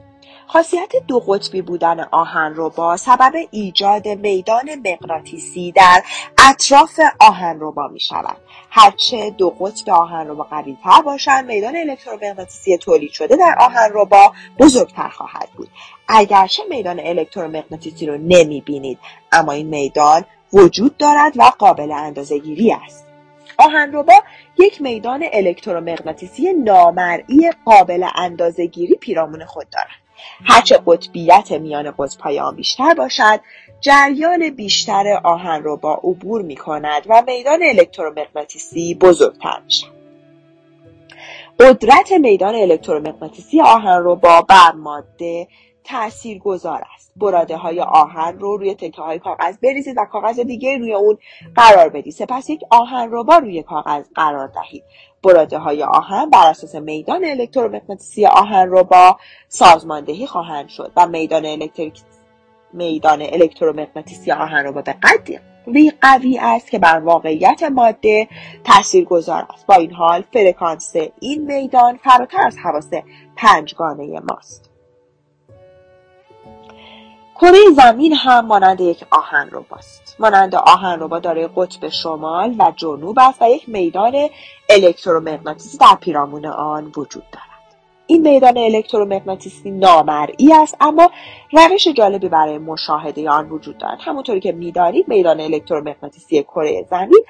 خاصیت 0.46 0.92
دو 1.08 1.20
قطبی 1.20 1.62
بودن 1.62 2.00
آهن 2.00 2.54
با 2.76 2.96
سبب 2.96 3.32
ایجاد 3.50 4.08
میدان 4.08 4.70
مغناطیسی 4.84 5.72
در 5.72 6.02
اطراف 6.48 7.00
آهنربا 7.20 7.88
می 7.88 8.00
شود. 8.00 8.36
هرچه 8.70 9.30
دو 9.30 9.50
قطب 9.50 9.90
آهنربا 9.90 10.44
قویتر 10.44 11.02
باشند 11.04 11.46
میدان 11.46 11.76
الکترومغناطیسی 11.76 12.78
تولید 12.78 13.10
شده 13.10 13.36
در 13.36 13.56
آهنربا 13.60 14.32
بزرگتر 14.58 15.08
خواهد 15.08 15.48
بود. 15.56 15.68
اگرچه 16.08 16.62
میدان 16.70 17.00
الکترومغناطیسی 17.00 18.06
رو 18.06 18.18
نمی 18.18 18.60
بینید 18.60 18.98
اما 19.32 19.52
این 19.52 19.66
میدان 19.66 20.24
وجود 20.52 20.96
دارد 20.96 21.32
و 21.36 21.42
قابل 21.58 21.92
اندازه 21.92 22.38
گیری 22.38 22.72
است 22.72 23.06
آهنربا 23.58 24.22
یک 24.58 24.82
میدان 24.82 25.24
الکترومغناطیسی 25.32 26.52
نامرئی 26.52 27.52
قابل 27.64 28.06
اندازه 28.14 28.66
گیری 28.66 28.94
پیرامون 28.94 29.44
خود 29.44 29.70
دارد. 29.70 30.03
هرچه 30.44 30.80
قطبیت 30.86 31.52
میان 31.52 31.94
قطبهای 31.98 32.40
آن 32.40 32.56
بیشتر 32.56 32.94
باشد 32.94 33.40
جریان 33.80 34.50
بیشتر 34.50 35.20
آهن 35.24 35.62
رو 35.62 35.76
با 35.76 35.94
عبور 35.94 36.42
می 36.42 36.56
کند 36.56 37.02
و 37.08 37.22
میدان 37.26 37.62
الکترومغناطیسی 37.62 38.94
بزرگتر 38.94 39.60
می 39.64 39.72
شود. 39.72 39.94
قدرت 41.60 42.12
میدان 42.12 42.54
الکترومغناطیسی 42.54 43.60
آهن 43.60 43.98
رو 43.98 44.16
با 44.16 44.42
بر 44.42 44.72
ماده 44.72 45.48
تأثیر 45.84 46.38
گذار 46.38 46.84
است. 46.94 47.12
براده 47.16 47.56
های 47.56 47.80
آهن 47.80 48.38
رو 48.38 48.56
روی 48.56 48.74
تکه 48.74 49.02
های 49.02 49.18
کاغذ 49.18 49.56
بریزید 49.56 49.98
و 49.98 50.04
کاغذ 50.04 50.40
دیگه 50.40 50.78
روی 50.78 50.94
اون 50.94 51.18
قرار 51.56 51.88
بدید. 51.88 52.12
سپس 52.12 52.50
یک 52.50 52.60
آهن 52.70 53.10
رو 53.10 53.24
با 53.24 53.36
روی 53.36 53.62
کاغذ 53.62 54.04
قرار 54.14 54.46
دهید. 54.46 54.84
براده 55.22 55.58
های 55.58 55.82
آهن 55.82 56.30
بر 56.30 56.50
اساس 56.50 56.74
میدان 56.74 57.24
الکترومغناطیسی 57.24 58.26
آهن 58.26 58.68
رو 58.68 58.84
با 58.84 59.16
سازماندهی 59.48 60.26
خواهند 60.26 60.68
شد 60.68 60.92
و 60.96 61.06
میدان 61.06 61.46
الکتریک 61.46 62.00
میدان 62.72 63.22
الکترومغناطیسی 63.22 64.32
آهن 64.32 64.64
رو 64.64 64.72
با 64.72 64.82
به 64.82 64.92
قدری 64.92 65.40
قوی 66.02 66.38
است 66.38 66.70
که 66.70 66.78
بر 66.78 66.98
واقعیت 66.98 67.62
ماده 67.62 68.28
تأثیر 68.64 69.04
گذار 69.04 69.46
است. 69.54 69.66
با 69.66 69.74
این 69.74 69.92
حال 69.92 70.24
فرکانس 70.32 70.96
این 71.20 71.44
میدان 71.44 71.96
فراتر 71.96 72.46
از 72.46 72.56
حواس 72.58 72.90
پنجگانه 73.36 74.20
ماست. 74.20 74.73
کره 77.34 77.58
زمین 77.76 78.12
هم 78.14 78.46
مانند 78.46 78.80
یک 78.80 79.04
آهن 79.10 79.50
باست. 79.70 80.16
مانند 80.18 80.54
آهن 80.54 81.00
ربا 81.00 81.18
دارای 81.18 81.48
قطب 81.56 81.88
شمال 81.88 82.54
و 82.58 82.72
جنوب 82.76 83.18
است 83.18 83.42
و 83.42 83.50
یک 83.50 83.68
میدان 83.68 84.28
الکترومغناطیسی 84.68 85.78
در 85.78 85.96
پیرامون 86.00 86.46
آن 86.46 86.84
وجود 86.96 87.22
دارد 87.32 87.54
این 88.06 88.22
میدان 88.22 88.58
الکترومغناطیسی 88.58 89.70
نامرئی 89.70 90.52
است 90.52 90.76
اما 90.80 91.10
روش 91.52 91.88
جالبی 91.88 92.28
برای 92.28 92.58
مشاهده 92.58 93.30
آن 93.30 93.48
وجود 93.48 93.78
دارد 93.78 93.98
همونطوری 94.00 94.40
که 94.40 94.52
می‌دانید 94.52 95.08
میدان 95.08 95.40
الکترومغناطیسی 95.40 96.42
کره 96.42 96.86
زمین 96.90 97.24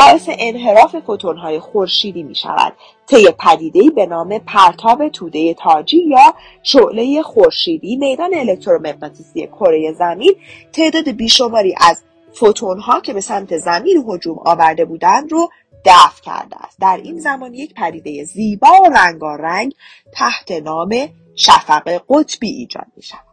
باعث 0.00 0.28
انحراف 0.38 0.96
فوتونهای 0.98 1.58
خورشیدی 1.58 2.22
می 2.22 2.34
شود 2.34 2.72
طی 3.06 3.28
پدیده‌ای 3.38 3.90
به 3.90 4.06
نام 4.06 4.38
پرتاب 4.38 5.08
توده 5.08 5.54
تاجی 5.54 6.04
یا 6.06 6.34
شعله 6.62 7.22
خورشیدی 7.22 7.96
میدان 7.96 8.34
الکترومغناطیسی 8.34 9.46
کره 9.46 9.92
زمین 9.92 10.34
تعداد 10.72 11.08
بیشماری 11.08 11.74
از 11.80 12.02
فوتونها 12.32 13.00
که 13.00 13.12
به 13.12 13.20
سمت 13.20 13.58
زمین 13.58 14.04
هجوم 14.08 14.38
آورده 14.38 14.84
بودند 14.84 15.32
رو 15.32 15.48
دفع 15.84 16.22
کرده 16.22 16.56
است. 16.64 16.80
در 16.80 17.00
این 17.02 17.18
زمان 17.18 17.54
یک 17.54 17.74
پدیده 17.74 18.24
زیبا 18.24 18.72
و 18.82 18.88
رنگارنگ 18.88 19.74
تحت 20.12 20.50
نام 20.50 21.08
شفق 21.36 22.02
قطبی 22.08 22.48
ایجاد 22.48 22.86
می 22.96 23.02
شود 23.02 23.29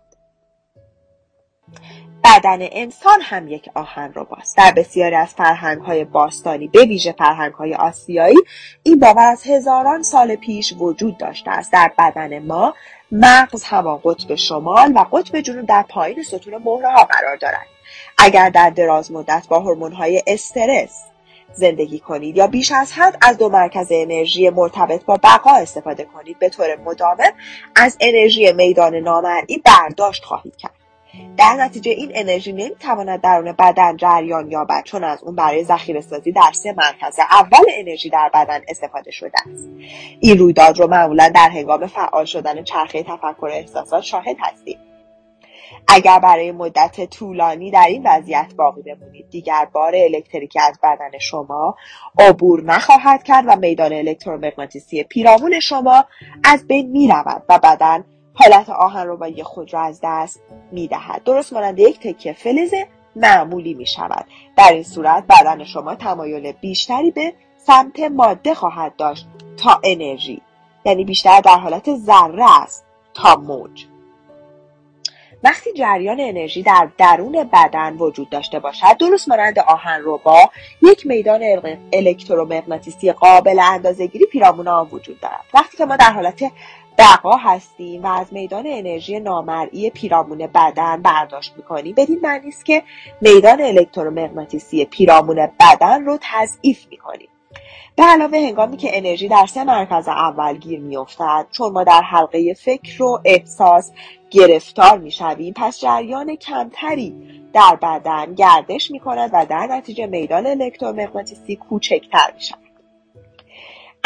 بدن 2.23 2.57
انسان 2.61 3.21
هم 3.21 3.47
یک 3.47 3.69
آهن 3.75 4.11
باست 4.29 4.57
در 4.57 4.71
بسیاری 4.71 5.15
از 5.15 5.33
فرهنگ 5.33 5.81
های 5.81 6.03
باستانی 6.03 6.67
به 6.67 6.85
ویژه 6.85 7.11
فرهنگ 7.11 7.53
های 7.53 7.73
آسیایی 7.75 8.37
این 8.83 8.99
باور 8.99 9.31
از 9.31 9.43
هزاران 9.45 10.03
سال 10.03 10.35
پیش 10.35 10.73
وجود 10.77 11.17
داشته 11.17 11.51
است. 11.51 11.71
در 11.71 11.91
بدن 11.97 12.39
ما 12.39 12.73
مغز 13.11 13.63
همان 13.63 13.99
قطب 14.03 14.35
شمال 14.35 14.91
و 14.95 15.05
قطب 15.11 15.39
جنوب 15.39 15.65
در 15.65 15.85
پایین 15.89 16.23
ستون 16.23 16.57
مهره 16.65 16.91
ها 16.91 17.03
قرار 17.03 17.35
دارد. 17.35 17.65
اگر 18.17 18.49
در 18.49 18.69
دراز 18.69 19.11
مدت 19.11 19.45
با 19.49 19.59
هورمون 19.59 19.91
های 19.93 20.23
استرس 20.27 21.03
زندگی 21.53 21.99
کنید 21.99 22.37
یا 22.37 22.47
بیش 22.47 22.71
از 22.71 22.93
حد 22.93 23.17
از 23.21 23.37
دو 23.37 23.49
مرکز 23.49 23.87
انرژی 23.91 24.49
مرتبط 24.49 25.05
با 25.05 25.17
بقا 25.23 25.51
استفاده 25.51 26.03
کنید 26.03 26.39
به 26.39 26.49
طور 26.49 26.75
مداوم 26.75 27.31
از 27.75 27.97
انرژی 27.99 28.53
میدان 28.53 28.95
نامرئی 28.95 29.63
برداشت 29.65 30.23
خواهید 30.23 30.55
کرد. 30.55 30.76
در 31.37 31.53
نتیجه 31.53 31.91
این 31.91 32.11
انرژی 32.15 32.51
نمی‌تواند 32.51 33.21
درون 33.21 33.51
بدن 33.51 33.97
جریان 33.97 34.51
یابد 34.51 34.83
چون 34.83 35.03
از 35.03 35.23
اون 35.23 35.35
برای 35.35 35.63
ذخیره 35.63 36.01
سازی 36.01 36.31
در 36.31 36.51
سه 36.53 36.73
مرکز 36.77 37.19
اول 37.19 37.65
انرژی 37.77 38.09
در 38.09 38.31
بدن 38.33 38.59
استفاده 38.67 39.11
شده 39.11 39.37
است. 39.51 39.69
این 40.19 40.37
رویداد 40.37 40.79
رو 40.79 40.87
معمولا 40.87 41.29
در 41.35 41.49
هنگام 41.49 41.87
فعال 41.87 42.25
شدن 42.25 42.63
چرخه 42.63 43.03
تفکر 43.03 43.49
احساسات 43.51 44.03
شاهد 44.03 44.35
هستیم. 44.39 44.77
اگر 45.87 46.19
برای 46.19 46.51
مدت 46.51 47.09
طولانی 47.09 47.71
در 47.71 47.85
این 47.87 48.03
وضعیت 48.05 48.53
باقی 48.57 48.81
بمونید 48.81 49.29
دیگر 49.29 49.67
بار 49.73 49.95
الکتریکی 49.95 50.59
از 50.59 50.79
بدن 50.83 51.17
شما 51.19 51.75
عبور 52.19 52.63
نخواهد 52.63 53.23
کرد 53.23 53.45
و 53.47 53.55
میدان 53.55 53.93
الکترومغناطیسی 53.93 55.03
پیرامون 55.03 55.59
شما 55.59 56.05
از 56.43 56.67
بین 56.67 56.91
می 56.91 57.07
رود 57.07 57.43
و 57.49 57.59
بدن 57.63 58.05
حالت 58.39 58.69
آهنربایی 58.69 59.43
خود 59.43 59.73
را 59.73 59.81
از 59.81 59.99
دست 60.03 60.43
می 60.71 60.87
دهد. 60.87 61.23
درست 61.23 61.53
مانند 61.53 61.79
یک 61.79 61.99
تکه 61.99 62.33
فلز 62.33 62.73
معمولی 63.15 63.73
می 63.73 63.85
شود. 63.85 64.25
در 64.57 64.71
این 64.71 64.83
صورت 64.83 65.23
بدن 65.29 65.63
شما 65.63 65.95
تمایل 65.95 66.51
بیشتری 66.51 67.11
به 67.11 67.33
سمت 67.57 67.99
ماده 67.99 68.53
خواهد 68.53 68.95
داشت 68.95 69.27
تا 69.57 69.79
انرژی 69.83 70.41
یعنی 70.85 71.03
بیشتر 71.03 71.41
در 71.41 71.57
حالت 71.57 71.95
ذره 71.95 72.61
است 72.61 72.85
تا 73.13 73.35
موج 73.35 73.85
وقتی 75.43 75.73
جریان 75.73 76.17
انرژی 76.19 76.63
در 76.63 76.89
درون 76.97 77.49
بدن 77.53 77.93
وجود 77.93 78.29
داشته 78.29 78.59
باشد 78.59 78.97
درست 78.99 79.29
مانند 79.29 79.59
آهنربا 79.59 80.49
یک 80.81 81.07
میدان 81.07 81.41
الکترومغناطیسی 81.93 83.11
قابل 83.11 83.59
اندازهگیری 83.59 84.25
پیرامون 84.25 84.67
آن 84.67 84.87
وجود 84.91 85.19
دارد 85.19 85.45
وقتی 85.53 85.77
که 85.77 85.85
ما 85.85 85.95
در 85.95 86.11
حالت 86.11 86.51
بقا 86.97 87.35
هستیم 87.35 88.03
و 88.03 88.07
از 88.07 88.27
میدان 88.31 88.63
انرژی 88.67 89.19
نامرئی 89.19 89.89
پیرامون 89.89 90.47
بدن 90.55 91.01
برداشت 91.01 91.53
می‌کنیم. 91.57 91.95
بدین 91.95 92.19
معنی 92.23 92.47
است 92.47 92.65
که 92.65 92.83
میدان 93.21 93.61
الکترومغناطیسی 93.61 94.85
پیرامون 94.85 95.49
بدن 95.59 96.05
رو 96.05 96.17
تضعیف 96.21 96.87
می‌کنیم. 96.91 97.27
به 97.95 98.03
علاوه 98.03 98.37
هنگامی 98.37 98.77
که 98.77 98.97
انرژی 98.97 99.27
در 99.27 99.45
سه 99.45 99.63
مرکز 99.63 100.07
اول 100.07 100.57
گیر 100.57 100.79
میافتد 100.79 101.47
چون 101.51 101.71
ما 101.71 101.83
در 101.83 102.01
حلقه 102.01 102.53
فکر 102.53 103.03
و 103.03 103.21
احساس 103.25 103.91
گرفتار 104.31 104.97
می‌شویم 104.97 105.53
پس 105.53 105.79
جریان 105.79 106.35
کمتری 106.35 107.15
در 107.53 107.77
بدن 107.81 108.33
گردش 108.33 108.91
می‌کند 108.91 109.29
و 109.33 109.45
در 109.45 109.67
نتیجه 109.67 110.05
میدان 110.05 110.47
الکترومغناطیسی 110.47 111.55
کوچکتر 111.55 112.31
می‌شود. 112.35 112.66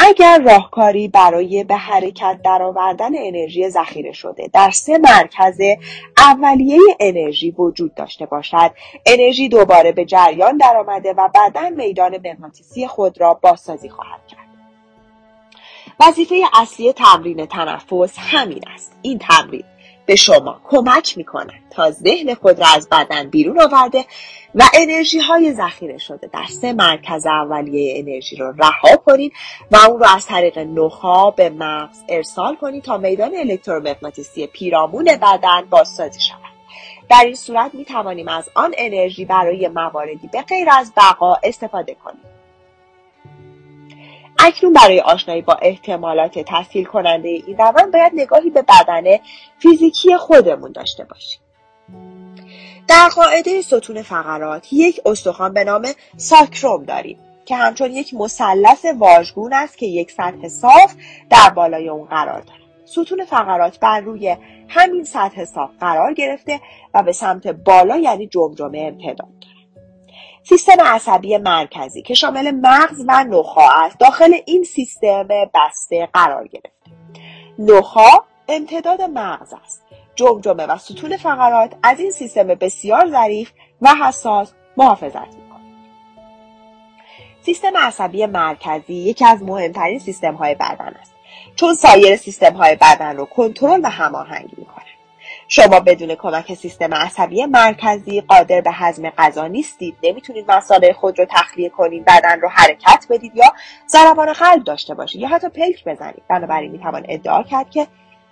اگر 0.03 0.39
راهکاری 0.39 1.07
برای 1.07 1.63
به 1.63 1.75
حرکت 1.75 2.39
درآوردن 2.43 3.11
انرژی 3.17 3.69
ذخیره 3.69 4.11
شده 4.11 4.49
در 4.53 4.71
سه 4.71 4.97
مرکز 4.97 5.59
اولیه 6.17 6.79
انرژی 6.99 7.51
وجود 7.51 7.95
داشته 7.95 8.25
باشد 8.25 8.71
انرژی 9.05 9.49
دوباره 9.49 9.91
به 9.91 10.05
جریان 10.05 10.57
درآمده 10.57 11.13
و 11.13 11.27
بعدا 11.27 11.69
میدان 11.69 12.17
مغناطیسی 12.17 12.87
خود 12.87 13.21
را 13.21 13.33
بازسازی 13.33 13.89
خواهد 13.89 14.27
کرد. 14.27 14.39
وظیفه 15.99 16.35
اصلی 16.53 16.93
تمرین 16.93 17.45
تنفس 17.45 18.15
همین 18.17 18.63
است. 18.75 18.91
این 19.01 19.19
تمرین 19.19 19.63
به 20.05 20.15
شما 20.15 20.61
کمک 20.63 21.17
می‌کنه 21.17 21.53
تا 21.69 21.91
ذهن 21.91 22.33
خود 22.33 22.59
را 22.59 22.67
از 22.75 22.89
بدن 22.89 23.29
بیرون 23.29 23.61
آورده 23.61 24.05
و 24.55 24.63
انرژی 24.73 25.19
های 25.19 25.53
ذخیره 25.53 25.97
شده 25.97 26.29
در 26.33 26.45
سه 26.61 26.73
مرکز 26.73 27.25
اولیه 27.25 27.99
انرژی 27.99 28.35
رو 28.35 28.53
رها 28.57 28.97
کنید 29.05 29.33
و 29.71 29.77
اون 29.89 29.99
رو 29.99 30.05
از 30.15 30.25
طریق 30.25 30.57
نخا 30.57 31.31
به 31.31 31.49
مغز 31.49 31.97
ارسال 32.09 32.55
کنید 32.55 32.83
تا 32.83 32.97
میدان 32.97 33.35
الکترومغناطیسی 33.35 34.47
پیرامون 34.47 35.03
بدن 35.03 35.61
بازسازی 35.69 36.19
شود. 36.19 36.51
در 37.09 37.23
این 37.25 37.35
صورت 37.35 37.73
می 37.73 37.85
توانیم 37.85 38.27
از 38.27 38.49
آن 38.55 38.73
انرژی 38.77 39.25
برای 39.25 39.67
مواردی 39.67 40.29
به 40.33 40.41
غیر 40.41 40.67
از 40.71 40.91
بقا 40.97 41.35
استفاده 41.43 41.95
کنیم. 42.05 42.30
اکنون 44.41 44.73
برای 44.73 44.99
آشنایی 44.99 45.41
با 45.41 45.53
احتمالات 45.53 46.39
تسهیل 46.39 46.85
کننده 46.85 47.29
این 47.29 47.57
روند 47.57 47.91
باید 47.93 48.11
نگاهی 48.15 48.49
به 48.49 48.61
بدن 48.61 49.03
فیزیکی 49.59 50.17
خودمون 50.17 50.71
داشته 50.71 51.03
باشیم. 51.03 51.39
در 52.87 53.09
قاعده 53.15 53.61
ستون 53.61 54.01
فقرات 54.01 54.73
یک 54.73 55.01
استخوان 55.05 55.53
به 55.53 55.63
نام 55.63 55.87
ساکروم 56.17 56.83
داریم 56.83 57.19
که 57.45 57.55
همچون 57.55 57.91
یک 57.91 58.13
مثلث 58.13 58.85
واژگون 58.99 59.53
است 59.53 59.77
که 59.77 59.85
یک 59.85 60.11
سطح 60.11 60.47
صاف 60.47 60.93
در 61.29 61.49
بالای 61.49 61.89
اون 61.89 62.05
قرار 62.05 62.41
دارد 62.41 62.61
ستون 62.85 63.25
فقرات 63.25 63.79
بر 63.79 63.99
روی 63.99 64.37
همین 64.67 65.03
سطح 65.03 65.45
صاف 65.45 65.69
قرار 65.79 66.13
گرفته 66.13 66.59
و 66.93 67.03
به 67.03 67.11
سمت 67.11 67.47
بالا 67.47 67.97
یعنی 67.97 68.27
جمجمه 68.27 68.79
امتداد 68.79 69.17
دارد 69.17 69.50
سیستم 70.43 70.81
عصبی 70.85 71.37
مرکزی 71.37 72.01
که 72.01 72.13
شامل 72.13 72.51
مغز 72.51 73.03
و 73.07 73.23
نخا 73.23 73.69
است. 73.85 73.99
داخل 73.99 74.33
این 74.45 74.63
سیستم 74.63 75.27
بسته 75.53 76.09
قرار 76.13 76.47
گرفته 76.47 76.91
نخا 77.59 78.09
امتداد 78.47 79.01
مغز 79.01 79.53
است. 79.63 79.83
جمجمه 80.15 80.65
و 80.65 80.77
ستون 80.77 81.17
فقرات 81.17 81.73
از 81.83 81.99
این 81.99 82.11
سیستم 82.11 82.47
بسیار 82.47 83.09
ظریف 83.09 83.51
و 83.81 83.95
حساس 83.95 84.53
محافظت 84.77 85.15
می‌کنه. 85.15 85.61
سیستم 87.41 87.77
عصبی 87.77 88.25
مرکزی 88.25 88.93
یکی 88.93 89.25
از 89.25 89.43
مهمترین 89.43 89.99
سیستم 89.99 90.35
های 90.35 90.55
بدن 90.55 90.95
است. 91.01 91.13
چون 91.55 91.73
سایر 91.73 92.15
سیستم 92.15 92.53
های 92.53 92.75
بدن 92.75 93.17
رو 93.17 93.25
کنترل 93.25 93.79
و 93.83 93.89
هماهنگ 93.89 94.49
می‌کنه. 94.57 94.90
شما 95.53 95.79
بدون 95.79 96.15
کمک 96.15 96.53
سیستم 96.53 96.93
عصبی 96.93 97.45
مرکزی 97.45 98.21
قادر 98.21 98.61
به 98.61 98.71
هضم 98.71 99.09
غذا 99.09 99.47
نیستید. 99.47 99.95
نمی‌تونید 100.03 100.51
مسائل 100.51 100.93
خود 100.93 101.19
رو 101.19 101.25
تخلیه 101.29 101.69
کنید 101.69 102.05
بدن 102.05 102.41
رو 102.41 102.49
حرکت 102.49 103.05
بدید 103.09 103.35
یا 103.35 103.53
ضربان 103.87 104.33
قلب 104.33 104.63
داشته 104.63 104.93
باشید 104.93 105.21
یا 105.21 105.27
حتی 105.27 105.49
پلک 105.49 105.83
بزنید. 105.85 106.23
بنابراین 106.29 106.71
می‌توان 106.71 107.05
ادعا 107.09 107.43
کرد 107.43 107.69
که 107.69 107.87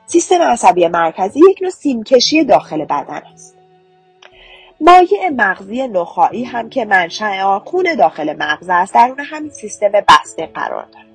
سیستم 0.05 0.41
عصبی 0.41 0.87
مرکزی 0.87 1.39
یک 1.49 1.61
نوع 1.61 1.71
سیمکشی 1.71 2.43
داخل 2.43 2.85
بدن 2.85 3.21
است. 3.33 3.57
مایع 4.81 5.29
مغزی 5.35 5.87
نخایی 5.87 6.43
هم 6.43 6.69
که 6.69 6.85
منشأ 6.85 7.59
خون 7.59 7.95
داخل 7.95 8.35
مغز 8.39 8.69
است 8.69 8.93
درون 8.93 9.19
همین 9.19 9.49
سیستم 9.51 9.91
بسته 9.91 10.45
قرار 10.45 10.85
دارد. 10.85 11.08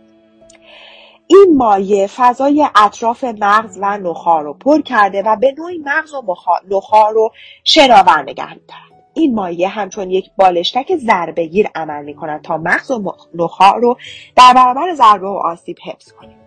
این 1.27 1.57
مایع 1.57 2.07
فضای 2.07 2.67
اطراف 2.75 3.25
مغز 3.25 3.79
و 3.81 3.99
نخا 3.99 4.41
رو 4.41 4.55
پر 4.55 4.81
کرده 4.81 5.23
و 5.23 5.37
به 5.37 5.55
نوعی 5.59 5.79
مغز 5.79 6.15
و 6.15 6.37
نخا 6.71 7.11
رو 7.11 7.31
شناور 7.65 8.23
نگه 8.23 8.55
میدارد. 8.55 8.95
این 9.15 9.35
مایع 9.35 9.69
همچون 9.69 10.11
یک 10.11 10.31
بالشتک 10.37 10.97
ضربهگیر 10.97 11.69
عمل 11.75 12.05
می 12.05 12.15
کند 12.15 12.43
تا 12.43 12.57
مغز 12.57 12.91
و 12.91 13.13
نخا 13.35 13.71
رو 13.71 13.97
در 14.37 14.53
برابر 14.55 14.95
ضربه 14.95 15.27
و 15.27 15.41
آسیب 15.45 15.77
حفظ 15.85 16.13
کنید 16.13 16.44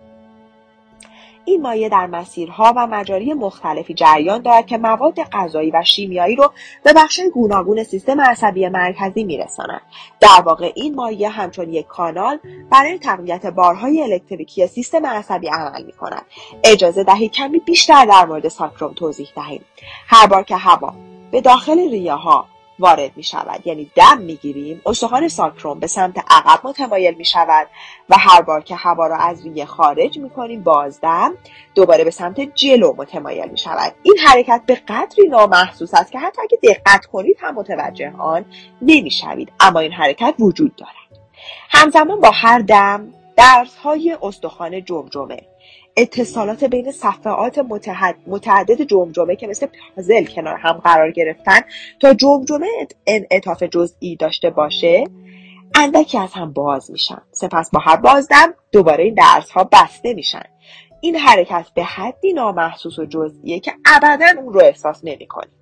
این 1.48 1.62
مایع 1.62 1.88
در 1.88 2.06
مسیرها 2.06 2.72
و 2.76 2.86
مجاری 2.86 3.34
مختلفی 3.34 3.94
جریان 3.94 4.42
دارد 4.42 4.66
که 4.66 4.78
مواد 4.78 5.22
غذایی 5.22 5.70
و 5.70 5.82
شیمیایی 5.84 6.36
رو 6.36 6.52
به 6.82 6.92
بخش 6.92 7.20
گوناگون 7.34 7.84
سیستم 7.84 8.20
عصبی 8.20 8.68
مرکزی 8.68 9.24
میرساند. 9.24 9.80
در 10.20 10.42
واقع 10.44 10.72
این 10.74 10.94
مایع 10.94 11.28
همچون 11.28 11.72
یک 11.72 11.86
کانال 11.86 12.38
برای 12.70 12.98
تقویت 12.98 13.46
بارهای 13.46 14.02
الکتریکی 14.02 14.66
سیستم 14.66 15.06
عصبی 15.06 15.48
عمل 15.48 15.84
می 15.84 15.92
کند 15.92 16.26
اجازه 16.64 17.04
دهید 17.04 17.32
کمی 17.32 17.58
بیشتر 17.58 18.04
در 18.04 18.26
مورد 18.26 18.48
ساکروم 18.48 18.92
توضیح 18.92 19.28
دهیم. 19.36 19.64
هر 20.06 20.26
بار 20.26 20.42
که 20.42 20.56
هوا 20.56 20.94
به 21.30 21.40
داخل 21.40 21.78
ریه 21.90 22.14
ها 22.14 22.46
وارد 22.78 23.16
می 23.16 23.22
شود 23.22 23.66
یعنی 23.66 23.90
دم 23.94 24.18
می 24.18 24.36
گیریم 24.36 24.82
استخوان 24.86 25.28
ساکروم 25.28 25.78
به 25.78 25.86
سمت 25.86 26.18
عقب 26.30 26.66
متمایل 26.66 27.14
می 27.14 27.24
شود 27.24 27.66
و 28.08 28.16
هر 28.18 28.42
بار 28.42 28.62
که 28.62 28.74
هوا 28.74 29.06
را 29.06 29.16
از 29.16 29.46
ریه 29.46 29.64
خارج 29.64 30.18
می 30.18 30.30
کنیم 30.30 30.62
بازدم 30.62 31.34
دوباره 31.74 32.04
به 32.04 32.10
سمت 32.10 32.40
جلو 32.40 32.94
متمایل 32.96 33.50
می 33.50 33.58
شود 33.58 33.94
این 34.02 34.18
حرکت 34.18 34.62
به 34.66 34.74
قدری 34.74 35.28
نامحسوس 35.28 35.94
است 35.94 36.12
که 36.12 36.18
حتی 36.18 36.42
اگه 36.42 36.58
دقت 36.62 37.06
کنید 37.06 37.36
هم 37.40 37.54
متوجه 37.54 38.12
آن 38.18 38.44
نمی 38.82 39.10
شوید 39.10 39.52
اما 39.60 39.80
این 39.80 39.92
حرکت 39.92 40.34
وجود 40.38 40.76
دارد. 40.76 40.92
همزمان 41.70 42.20
با 42.20 42.30
هر 42.30 42.58
دم 42.58 43.14
درس 43.36 43.76
های 43.76 44.16
استخوان 44.22 44.84
جمجمه 44.84 45.42
اتصالات 45.98 46.64
بین 46.64 46.92
صفحات 46.92 47.58
متعدد 48.26 48.82
جمجمه 48.82 49.36
که 49.36 49.46
مثل 49.46 49.66
پازل 49.96 50.24
کنار 50.24 50.56
هم 50.56 50.72
قرار 50.72 51.10
گرفتن 51.10 51.60
تا 52.00 52.14
جمجمه 52.14 52.66
انعطاف 53.06 53.62
جزئی 53.62 54.16
داشته 54.16 54.50
باشه 54.50 55.04
اندکی 55.74 56.18
از 56.18 56.32
هم 56.32 56.52
باز 56.52 56.90
میشن. 56.90 57.22
سپس 57.32 57.70
با 57.70 57.80
هر 57.80 57.96
بازدم 57.96 58.54
دوباره 58.72 59.04
این 59.04 59.14
درس 59.14 59.50
ها 59.50 59.64
بسته 59.64 60.14
میشن. 60.14 60.42
این 61.00 61.16
حرکت 61.16 61.66
به 61.74 61.84
حدی 61.84 62.32
نامحسوس 62.32 62.98
و 62.98 63.06
جزئیه 63.06 63.60
که 63.60 63.72
ابدا 63.86 64.42
اون 64.42 64.52
رو 64.52 64.60
احساس 64.60 65.00
نمی‌کنید. 65.04 65.58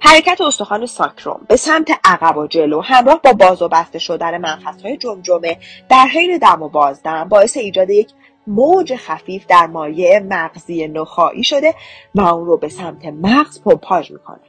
حرکت 0.00 0.40
استخوان 0.40 0.86
ساکروم 0.86 1.46
به 1.48 1.56
سمت 1.56 1.90
عقب 2.04 2.36
و 2.36 2.46
جلو 2.46 2.80
همراه 2.80 3.20
با 3.24 3.32
باز 3.32 3.62
و 3.62 3.68
بسته 3.68 3.98
شدن 3.98 4.44
های 4.84 4.96
جمجمه 4.96 5.58
در 5.88 6.06
حین 6.06 6.38
دم 6.38 6.62
و 6.62 6.68
بازدم 6.68 7.28
باعث 7.28 7.56
ایجاد 7.56 7.90
یک 7.90 8.08
موج 8.48 8.96
خفیف 8.96 9.46
در 9.46 9.66
مایع 9.66 10.18
مغزی 10.18 10.88
نخایی 10.88 11.44
شده 11.44 11.74
و 12.14 12.20
اون 12.20 12.46
رو 12.46 12.56
به 12.56 12.68
سمت 12.68 13.04
مغز 13.04 13.62
پمپاژ 13.62 14.10
می‌کنه. 14.10 14.40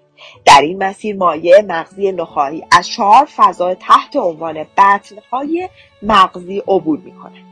در 0.46 0.62
این 0.62 0.84
مسیر 0.84 1.16
مایع 1.16 1.62
مغزی 1.62 2.12
نخایی 2.12 2.66
از 2.72 2.88
چهار 2.88 3.26
فضا 3.26 3.76
تحت 3.76 4.16
عنوان 4.16 4.66
بطنهای 4.78 5.70
مغزی 6.02 6.64
عبور 6.68 7.00
می‌کنه. 7.00 7.44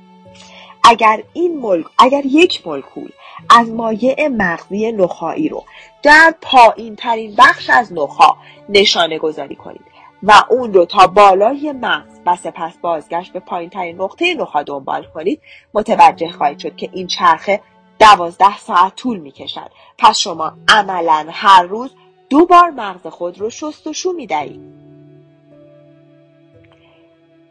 اگر 0.83 1.23
این 1.33 1.59
مل... 1.59 1.83
اگر 1.97 2.25
یک 2.25 2.67
مولکول 2.67 3.09
از 3.49 3.69
مایع 3.69 4.27
مغزی 4.27 4.91
نخایی 4.91 5.49
رو 5.49 5.63
در 6.03 6.33
پایین 6.41 6.95
ترین 6.95 7.35
بخش 7.37 7.69
از 7.69 7.93
نخا 7.93 8.35
نشانه 8.69 9.17
گذاری 9.17 9.55
کنید 9.55 9.96
و 10.23 10.43
اون 10.49 10.73
رو 10.73 10.85
تا 10.85 11.07
بالای 11.07 11.71
مغز 11.71 12.19
و 12.25 12.35
سپس 12.35 12.77
بازگشت 12.77 13.33
به 13.33 13.39
پایین 13.39 13.69
ترین 13.69 14.01
نقطه 14.01 14.33
نخا 14.33 14.63
دنبال 14.63 15.03
کنید 15.03 15.41
متوجه 15.73 16.31
خواهید 16.31 16.59
شد 16.59 16.75
که 16.75 16.89
این 16.93 17.07
چرخه 17.07 17.61
دوازده 17.99 18.57
ساعت 18.57 18.95
طول 18.95 19.19
می 19.19 19.31
کشد 19.31 19.71
پس 19.97 20.17
شما 20.17 20.53
عملا 20.67 21.27
هر 21.29 21.63
روز 21.63 21.95
دو 22.29 22.45
بار 22.45 22.69
مغز 22.69 23.07
خود 23.07 23.39
رو 23.39 23.49
شست 23.49 23.87
و 23.87 23.93
شو 23.93 24.11
می 24.11 24.27
دهید. 24.27 24.77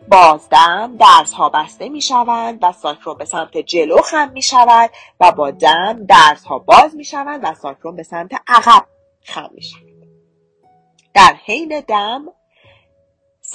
بازدم 0.09 0.97
درس 0.97 1.33
ها 1.33 1.49
بسته 1.49 1.89
می 1.89 2.01
شوند 2.01 2.59
و 2.63 2.73
ساکروم 2.73 3.17
به 3.19 3.25
سمت 3.25 3.59
جلو 3.59 3.97
خم 3.97 4.31
می 4.33 4.43
شود 4.43 4.91
و 5.21 5.33
با 5.33 5.51
دم 5.51 6.07
درس 6.09 6.45
ها 6.45 6.59
باز 6.59 6.97
می 6.97 7.05
شوند 7.05 7.41
و 7.43 7.55
ساکروم 7.55 7.97
به 7.97 8.03
سمت 8.03 8.31
عقب 8.49 8.87
خم 9.25 9.51
می 9.55 9.63
شود. 9.63 9.83
در 11.15 11.37
حین 11.45 11.81
دم 11.89 12.25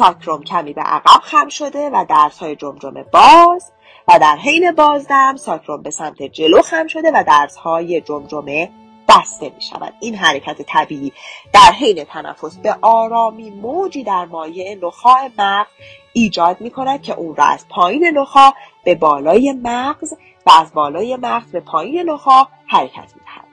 ساکروم 0.02 0.44
کمی 0.44 0.74
به 0.74 0.82
عقب 0.82 1.22
خم 1.22 1.50
شده 1.50 1.90
و 1.90 2.06
درس 2.10 2.38
های 2.38 2.56
جمجمه 2.56 3.04
باز 3.04 3.72
و 4.08 4.20
در 4.20 4.36
حین 4.36 4.72
بازدم 4.72 5.36
ساکروم 5.36 5.82
به 5.82 5.92
سمت 5.92 6.24
جلو 6.24 6.62
خم 6.62 6.88
شده 6.88 7.12
و 7.14 7.24
درس 7.28 7.56
های 7.56 8.02
جمجمه 8.02 8.72
بسته 9.08 9.52
می 9.56 9.62
شود 9.62 9.94
این 10.00 10.16
حرکت 10.16 10.62
طبیعی 10.62 11.14
در 11.54 11.72
حین 11.80 12.04
تنفس 12.04 12.58
به 12.58 12.76
آرامی 12.82 13.50
موجی 13.50 14.04
در 14.04 14.26
مایع 14.26 14.78
نخاع 14.84 15.30
مغز 15.38 15.70
ایجاد 16.14 16.62
می 16.62 16.70
کند 16.70 17.02
که 17.02 17.14
اون 17.14 17.36
را 17.36 17.46
از 17.46 17.68
پایین 17.70 18.06
نخاع 18.06 18.54
به 18.86 18.96
بالای 18.96 19.54
مغز 19.64 20.14
و 20.46 20.52
از 20.62 20.74
بالای 20.74 21.18
مغز 21.22 21.52
به 21.52 21.60
پایین 21.60 22.10
نخاع 22.10 22.48
حرکت 22.68 23.14
می 23.16 23.22
دهد. 23.26 23.48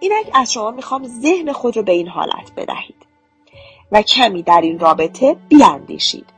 اینک 0.00 0.30
از 0.34 0.52
شما 0.52 0.70
می‌خوام 0.70 1.06
ذهن 1.06 1.52
خود 1.52 1.76
رو 1.76 1.82
به 1.82 1.92
این 1.92 2.08
حالت 2.08 2.52
بدهید 2.56 3.03
و 3.92 4.02
کمی 4.02 4.42
در 4.42 4.60
این 4.60 4.78
رابطه 4.78 5.36
بیاندیشید. 5.48 6.34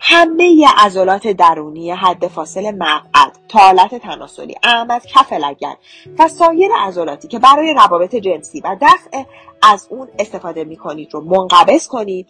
همه 0.00 0.66
عضلات 0.76 1.26
درونی 1.26 1.90
حد 1.90 2.26
فاصل 2.26 2.70
مقعد 2.70 3.38
تالت 3.48 3.94
تناسلی 3.94 4.54
اعمد 4.62 5.06
کف 5.06 5.32
لگن 5.32 5.74
و 6.18 6.28
سایر 6.28 6.70
عضلاتی 6.78 7.28
که 7.28 7.38
برای 7.38 7.74
روابط 7.74 8.14
جنسی 8.14 8.60
و 8.60 8.76
دفع 8.80 9.22
از 9.62 9.88
اون 9.90 10.08
استفاده 10.18 10.64
می 10.64 10.76
کنید 10.76 11.14
رو 11.14 11.20
منقبض 11.20 11.88
کنید 11.88 12.28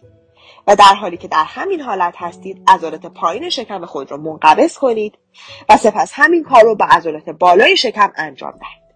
و 0.67 0.75
در 0.75 0.95
حالی 0.95 1.17
که 1.17 1.27
در 1.27 1.43
همین 1.43 1.81
حالت 1.81 2.13
هستید 2.17 2.63
عضلات 2.67 3.05
پایین 3.05 3.49
شکم 3.49 3.85
خود 3.85 4.11
رو 4.11 4.17
منقبض 4.17 4.77
کنید 4.77 5.17
و 5.69 5.77
سپس 5.77 6.11
همین 6.13 6.43
کار 6.43 6.63
رو 6.63 6.75
به 6.75 6.85
عضلات 6.85 7.29
بالای 7.29 7.77
شکم 7.77 8.11
انجام 8.15 8.51
دهید. 8.51 8.88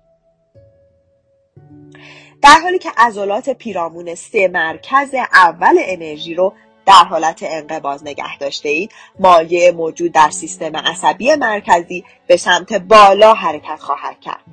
در 2.43 2.59
حالی 2.63 2.79
که 2.79 2.91
عضلات 2.97 3.49
پیرامون 3.49 4.15
سه 4.15 4.47
مرکز 4.47 5.15
اول 5.33 5.75
انرژی 5.79 6.33
رو 6.33 6.53
در 6.85 7.03
حالت 7.09 7.39
انقباز 7.43 8.03
نگه 8.03 8.37
داشته 8.37 8.69
اید 8.69 8.91
مایع 9.19 9.71
موجود 9.71 10.11
در 10.11 10.29
سیستم 10.29 10.77
عصبی 10.77 11.35
مرکزی 11.35 12.05
به 12.27 12.37
سمت 12.37 12.73
بالا 12.73 13.33
حرکت 13.33 13.79
خواهد 13.79 14.19
کرد. 14.19 14.43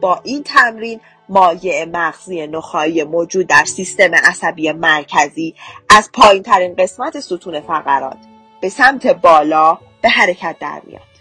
با 0.00 0.20
این 0.24 0.42
تمرین 0.42 1.00
مایع 1.28 1.84
مغزی 1.84 2.46
نخایی 2.46 3.04
موجود 3.04 3.46
در 3.46 3.64
سیستم 3.64 4.14
عصبی 4.14 4.72
مرکزی 4.72 5.54
از 5.90 6.10
پایین 6.12 6.42
ترین 6.42 6.74
قسمت 6.74 7.20
ستون 7.20 7.60
فقرات 7.60 8.18
به 8.60 8.68
سمت 8.68 9.06
بالا 9.06 9.78
به 10.02 10.08
حرکت 10.08 10.56
در 10.60 10.82
میاد. 10.86 11.13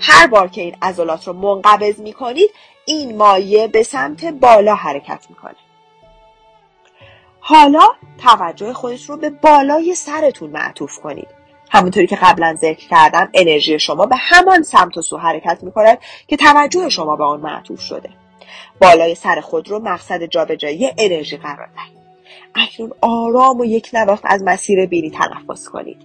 هر 0.00 0.26
بار 0.26 0.48
که 0.48 0.60
این 0.60 0.76
عضلات 0.82 1.26
رو 1.26 1.32
منقبض 1.32 2.00
می 2.00 2.12
کنید 2.12 2.50
این 2.84 3.16
مایع 3.16 3.66
به 3.66 3.82
سمت 3.82 4.24
بالا 4.24 4.74
حرکت 4.74 5.26
می‌کنه. 5.28 5.56
حالا 7.40 7.88
توجه 8.18 8.72
خودش 8.72 9.04
رو 9.04 9.16
به 9.16 9.30
بالای 9.30 9.94
سرتون 9.94 10.50
معطوف 10.50 10.98
کنید. 10.98 11.28
همونطوری 11.70 12.06
که 12.06 12.16
قبلا 12.16 12.54
ذکر 12.54 12.88
کردم 12.88 13.28
انرژی 13.34 13.78
شما 13.78 14.06
به 14.06 14.16
همان 14.16 14.62
سمت 14.62 14.96
و 14.96 15.02
سو 15.02 15.16
حرکت 15.16 15.58
می‌کند 15.62 15.98
که 16.28 16.36
توجه 16.36 16.88
شما 16.88 17.16
به 17.16 17.24
آن 17.24 17.40
معطوف 17.40 17.80
شده. 17.80 18.10
بالای 18.80 19.14
سر 19.14 19.40
خود 19.40 19.68
رو 19.68 19.78
مقصد 19.78 20.22
جابجایی 20.22 20.90
انرژی 20.98 21.36
قرار 21.36 21.68
دهید. 21.76 22.05
اکنون 22.54 22.92
آرام 23.00 23.60
و 23.60 23.64
یک 23.64 23.90
نواخت 23.92 24.22
از 24.24 24.42
مسیر 24.42 24.86
بینی 24.86 25.10
تنفس 25.10 25.68
کنید. 25.68 25.96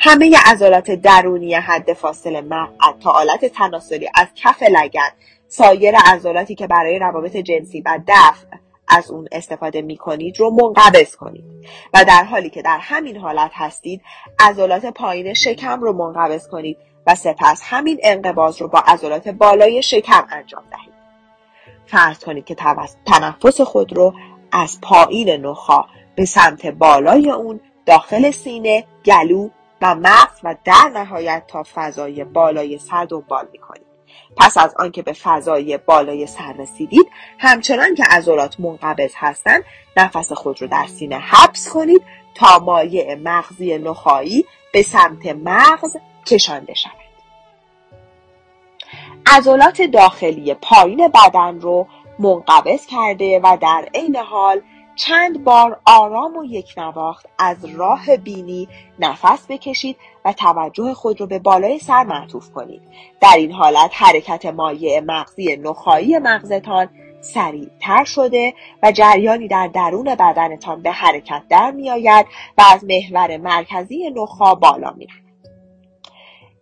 همه 0.00 0.36
عضلات 0.46 0.90
درونی 0.90 1.54
حد 1.54 1.92
فاصل 1.92 2.40
مقعد 2.40 2.98
تا 3.02 3.10
آلت 3.10 3.44
تناسلی 3.44 4.08
از 4.14 4.26
کف 4.34 4.62
لگن 4.62 5.10
سایر 5.48 5.94
عضلاتی 5.96 6.54
که 6.54 6.66
برای 6.66 6.98
روابط 6.98 7.36
جنسی 7.36 7.80
و 7.80 7.98
دفع 8.08 8.56
از 8.88 9.10
اون 9.10 9.28
استفاده 9.32 9.82
می 9.82 9.96
کنید 9.96 10.40
رو 10.40 10.50
منقبض 10.50 11.16
کنید. 11.16 11.44
و 11.94 12.04
در 12.04 12.24
حالی 12.24 12.50
که 12.50 12.62
در 12.62 12.78
همین 12.78 13.16
حالت 13.16 13.50
هستید 13.54 14.02
عضلات 14.40 14.86
پایین 14.86 15.34
شکم 15.34 15.80
رو 15.80 15.92
منقبض 15.92 16.48
کنید 16.48 16.76
و 17.06 17.14
سپس 17.14 17.62
همین 17.64 18.00
انقباض 18.02 18.62
رو 18.62 18.68
با 18.68 18.78
عضلات 18.78 19.28
بالای 19.28 19.82
شکم 19.82 20.26
انجام 20.30 20.62
دهید. 20.70 20.94
فرض 21.86 22.18
کنید 22.18 22.44
که 22.44 22.56
تنفس 23.06 23.60
خود 23.60 23.92
رو 23.92 24.14
از 24.52 24.78
پایین 24.82 25.30
نخا 25.30 25.84
به 26.16 26.24
سمت 26.24 26.66
بالای 26.66 27.30
اون 27.30 27.60
داخل 27.86 28.30
سینه، 28.30 28.84
گلو 29.04 29.48
و 29.82 29.94
مغز 29.94 30.40
و 30.44 30.56
در 30.64 30.90
نهایت 30.94 31.42
تا 31.48 31.64
فضای 31.74 32.24
بالای 32.24 32.78
سر 32.78 33.04
دنبال 33.04 33.46
کنید. 33.68 33.90
پس 34.36 34.58
از 34.58 34.74
آنکه 34.78 35.02
به 35.02 35.12
فضای 35.12 35.78
بالای 35.78 36.26
سر 36.26 36.52
رسیدید 36.52 37.06
همچنان 37.38 37.94
که 37.94 38.04
عضلات 38.10 38.60
منقبض 38.60 39.12
هستند 39.16 39.64
نفس 39.96 40.32
خود 40.32 40.62
رو 40.62 40.68
در 40.68 40.86
سینه 40.86 41.18
حبس 41.18 41.68
کنید 41.68 42.02
تا 42.34 42.58
مایع 42.58 43.14
مغزی 43.14 43.78
نخایی 43.78 44.44
به 44.72 44.82
سمت 44.82 45.26
مغز 45.26 45.96
کشانده 46.26 46.74
شود 46.74 46.92
عضلات 49.26 49.82
داخلی 49.82 50.54
پایین 50.54 51.08
بدن 51.08 51.60
رو 51.60 51.86
منقبض 52.20 52.86
کرده 52.86 53.40
و 53.42 53.56
در 53.60 53.88
عین 53.94 54.16
حال 54.16 54.60
چند 54.96 55.44
بار 55.44 55.80
آرام 55.86 56.36
و 56.36 56.44
یک 56.44 56.74
نواخت 56.76 57.26
از 57.38 57.64
راه 57.64 58.16
بینی 58.16 58.68
نفس 58.98 59.46
بکشید 59.48 59.96
و 60.24 60.32
توجه 60.32 60.94
خود 60.94 61.20
را 61.20 61.26
به 61.26 61.38
بالای 61.38 61.78
سر 61.78 62.04
معطوف 62.04 62.52
کنید. 62.52 62.82
در 63.20 63.34
این 63.36 63.52
حالت 63.52 63.90
حرکت 63.94 64.46
مایع 64.46 65.00
مغزی 65.00 65.56
نخایی 65.56 66.18
مغزتان 66.18 66.88
سریعتر 67.20 68.04
شده 68.04 68.54
و 68.82 68.92
جریانی 68.92 69.48
در 69.48 69.66
درون 69.66 70.14
بدنتان 70.14 70.82
به 70.82 70.90
حرکت 70.90 71.42
در 71.48 71.70
می 71.70 71.90
آید 71.90 72.26
و 72.58 72.62
از 72.72 72.84
محور 72.84 73.36
مرکزی 73.36 74.10
نخا 74.10 74.54
بالا 74.54 74.94
می 74.96 75.06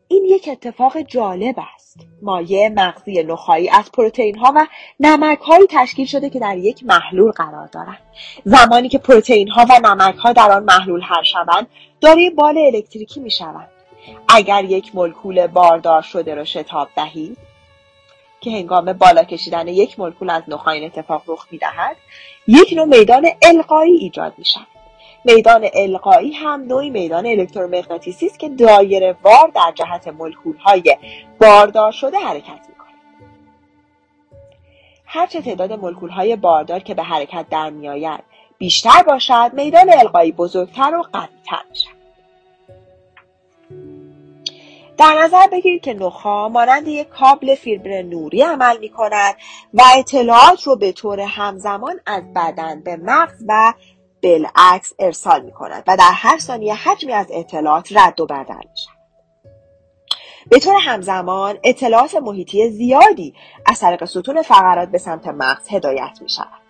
این 0.08 0.24
یک 0.24 0.48
اتفاق 0.52 1.00
جالب 1.00 1.54
است. 1.74 1.77
مایع 2.22 2.68
مغزی 2.68 3.22
نخایی 3.22 3.68
از 3.70 3.92
پروتئین 3.92 4.38
ها 4.38 4.52
و 4.56 4.66
نمک 5.00 5.38
هایی 5.38 5.66
تشکیل 5.70 6.06
شده 6.06 6.30
که 6.30 6.38
در 6.38 6.56
یک 6.56 6.84
محلول 6.84 7.30
قرار 7.30 7.66
دارند. 7.66 7.98
زمانی 8.44 8.88
که 8.88 8.98
پروتئین 8.98 9.48
ها 9.48 9.66
و 9.70 9.80
نمک 9.88 10.16
ها 10.16 10.32
در 10.32 10.52
آن 10.52 10.64
محلول 10.64 11.02
حل 11.02 11.22
شوند 11.22 11.66
دارای 12.00 12.30
بال 12.30 12.58
الکتریکی 12.58 13.20
می 13.20 13.30
شوند 13.30 13.68
اگر 14.28 14.64
یک 14.64 14.94
مولکول 14.94 15.46
باردار 15.46 16.02
شده 16.02 16.34
را 16.34 16.44
شتاب 16.44 16.88
دهید 16.96 17.38
که 18.40 18.50
هنگام 18.50 18.92
بالا 18.92 19.24
کشیدن 19.24 19.68
یک 19.68 19.98
مولکول 19.98 20.30
از 20.30 20.42
نخاع 20.48 20.74
اتفاق 20.84 21.22
رخ 21.26 21.46
می 21.50 21.58
دهد 21.58 21.96
یک 22.46 22.72
نوع 22.76 22.84
میدان 22.84 23.26
القایی 23.42 23.96
ایجاد 23.96 24.34
می 24.38 24.44
شود 24.44 24.77
میدان 25.28 25.68
القایی 25.74 26.32
هم 26.32 26.62
نوعی 26.62 26.90
میدان 26.90 27.26
الکترومغناطیسی 27.26 28.26
است 28.26 28.38
که 28.38 28.48
دایره 28.48 29.16
وار 29.22 29.52
در 29.54 29.72
جهت 29.74 30.08
باردار 31.40 31.92
شده 31.92 32.18
حرکت 32.18 32.60
می‌کنه. 32.68 32.88
هرچه 35.06 35.42
تعداد 35.42 35.72
مولکول 35.72 36.10
های 36.10 36.36
باردار 36.36 36.80
که 36.80 36.94
به 36.94 37.02
حرکت 37.02 37.46
در 37.50 37.70
میآید 37.70 38.20
بیشتر 38.58 39.02
باشد 39.02 39.50
میدان 39.52 39.92
القایی 39.92 40.32
بزرگتر 40.32 40.94
و 40.94 41.02
قویتر 41.02 41.64
می‌شود. 41.70 41.98
در 44.98 45.14
نظر 45.22 45.46
بگیرید 45.52 45.82
که 45.82 45.94
نخا 45.94 46.48
مانند 46.48 46.88
یک 46.88 47.08
کابل 47.08 47.54
فیبر 47.54 48.02
نوری 48.02 48.42
عمل 48.42 48.78
می 48.78 48.88
کند 48.88 49.34
و 49.74 49.82
اطلاعات 49.98 50.62
رو 50.62 50.76
به 50.76 50.92
طور 50.92 51.20
همزمان 51.20 52.00
از 52.06 52.22
بدن 52.34 52.80
به 52.80 52.96
مغز 52.96 53.44
و 53.48 53.72
بالعکس 54.22 54.92
ارسال 54.98 55.42
می 55.42 55.52
کند 55.52 55.84
و 55.86 55.96
در 55.96 56.10
هر 56.12 56.38
ثانیه 56.38 56.74
حجمی 56.74 57.12
از 57.12 57.26
اطلاعات 57.30 57.88
رد 57.92 58.20
و 58.20 58.26
بدل 58.26 58.54
می 58.54 58.76
شود. 58.84 58.98
به 60.50 60.58
طور 60.58 60.74
همزمان 60.80 61.58
اطلاعات 61.64 62.14
محیطی 62.14 62.70
زیادی 62.70 63.34
از 63.66 63.80
طریق 63.80 64.04
ستون 64.04 64.42
فقرات 64.42 64.88
به 64.88 64.98
سمت 64.98 65.26
مغز 65.26 65.68
هدایت 65.70 66.18
می 66.20 66.28
شود. 66.28 66.68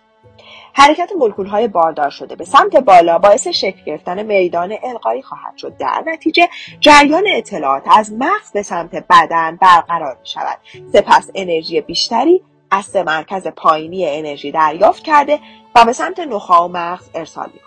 حرکت 0.73 1.11
های 1.51 1.67
باردار 1.67 2.09
شده 2.09 2.35
به 2.35 2.45
سمت 2.45 2.75
بالا 2.75 3.17
باعث 3.17 3.47
شکل 3.47 3.83
گرفتن 3.85 4.23
میدان 4.23 4.75
القایی 4.83 5.21
خواهد 5.21 5.57
شد 5.57 5.77
در 5.77 6.03
نتیجه 6.07 6.49
جریان 6.79 7.23
اطلاعات 7.27 7.83
از 7.97 8.13
مغز 8.13 8.51
به 8.53 8.61
سمت 8.61 8.95
بدن 9.09 9.55
برقرار 9.55 10.17
می 10.19 10.27
شود 10.27 10.57
سپس 10.93 11.29
انرژی 11.35 11.81
بیشتری 11.81 12.41
از 12.71 12.85
سه 12.85 13.03
مرکز 13.03 13.47
پایینی 13.47 14.05
انرژی 14.05 14.51
دریافت 14.51 15.03
کرده 15.03 15.39
و 15.75 15.85
به 15.85 15.93
سمت 15.93 16.19
نخاع 16.19 16.61
و 16.61 16.67
مغز 16.67 17.09
ارسال 17.13 17.49
می 17.53 17.59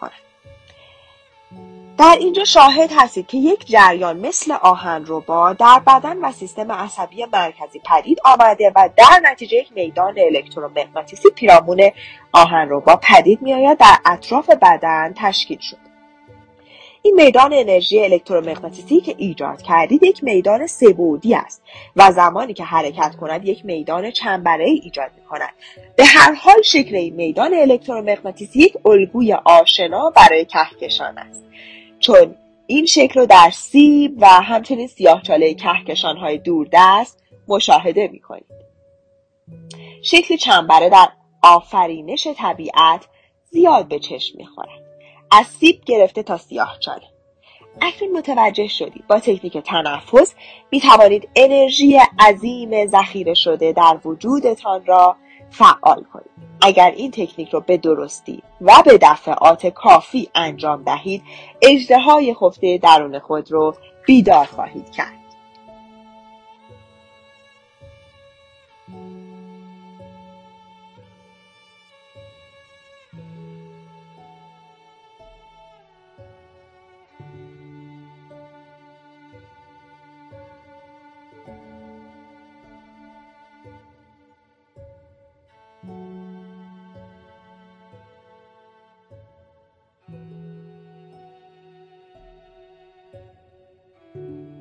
در 1.99 2.17
اینجا 2.21 2.45
شاهد 2.45 2.91
هستید 2.97 3.27
که 3.27 3.39
یک 3.39 3.67
جریان 3.67 4.17
مثل 4.17 4.53
آهن 4.53 5.05
با 5.27 5.53
در 5.53 5.83
بدن 5.87 6.19
و 6.19 6.33
سیستم 6.33 6.73
عصبی 6.73 7.25
مرکزی 7.33 7.81
پدید 7.85 8.19
آمده 8.25 8.73
و 8.77 8.89
در 8.97 9.31
نتیجه 9.31 9.57
یک 9.57 9.73
میدان 9.73 10.15
الکترومغناطیسی 10.19 11.31
پیرامون 11.31 11.91
آهن 12.33 12.81
با 12.81 12.97
پدید 13.03 13.43
میآید 13.43 13.79
در 13.79 13.97
اطراف 14.05 14.51
بدن 14.51 15.15
تشکیل 15.17 15.59
شد 15.59 15.92
این 17.05 17.15
میدان 17.15 17.53
انرژی 17.53 18.01
الکترومغناطیسی 18.01 19.01
که 19.01 19.15
ایجاد 19.19 19.63
کردید 19.63 20.03
یک 20.03 20.25
میدان 20.25 20.67
سه‌بعدی 20.67 21.35
است 21.35 21.63
و 21.97 22.13
زمانی 22.13 22.55
که 22.55 22.65
حرکت 22.65 23.17
کند 23.21 23.49
یک 23.49 23.65
میدان 23.65 24.11
چنبره 24.11 24.65
ای 24.65 24.81
ایجاد 24.85 25.11
می 25.17 25.25
کند 25.25 25.53
به 25.97 26.05
هر 26.05 26.33
حال 26.33 26.63
شکل 26.63 26.97
این 26.97 27.15
میدان 27.15 27.55
الکترومغناطیسی 27.55 28.59
یک 28.59 28.77
الگوی 28.87 29.33
آشنا 29.33 30.11
برای 30.11 30.45
کهکشان 30.45 31.19
است 31.19 31.45
چون 31.99 32.35
این 32.67 32.87
شکل 32.87 33.21
رو 33.21 33.27
در 33.27 33.51
سیب 33.53 34.15
و 34.21 34.27
همچنین 34.27 34.87
سیاهچاله 34.87 35.55
کهکشان 35.55 36.17
های 36.17 36.39
دوردست 36.39 37.23
مشاهده 37.49 38.09
می 38.09 38.21
کنید. 38.21 38.45
شکل 40.03 40.37
چنبره 40.37 40.89
در 40.89 41.09
آفرینش 41.43 42.27
طبیعت 42.37 43.07
زیاد 43.51 43.89
به 43.89 43.99
چشم 43.99 44.39
می 44.39 44.47
خورد. 44.47 44.92
از 45.33 45.47
سیب 45.47 45.85
گرفته 45.85 46.23
تا 46.23 46.39
سیاهچاله. 46.39 47.03
اکنون 47.81 48.19
متوجه 48.19 48.69
شدید 48.69 49.07
با 49.07 49.19
تکنیک 49.19 49.59
تنفس 49.59 50.35
می 50.71 50.81
توانید 50.81 51.29
انرژی 51.37 52.01
عظیم 52.19 52.87
ذخیره 52.87 53.35
شده 53.35 53.73
در 53.73 53.99
وجودتان 54.05 54.87
را 54.87 55.17
فعال 55.51 56.05
کنید 56.13 56.31
اگر 56.61 56.91
این 56.91 57.11
تکنیک 57.11 57.49
رو 57.51 57.61
به 57.61 57.77
درستی 57.77 58.43
و 58.61 58.83
به 58.85 58.99
دفعات 59.03 59.67
کافی 59.67 60.29
انجام 60.35 60.83
دهید 60.83 61.23
اجده 61.63 61.99
خفته 62.41 62.79
درون 62.79 63.19
خود 63.19 63.53
رو 63.53 63.75
بیدار 64.07 64.45
خواهید 64.45 64.91
کرد 64.91 65.23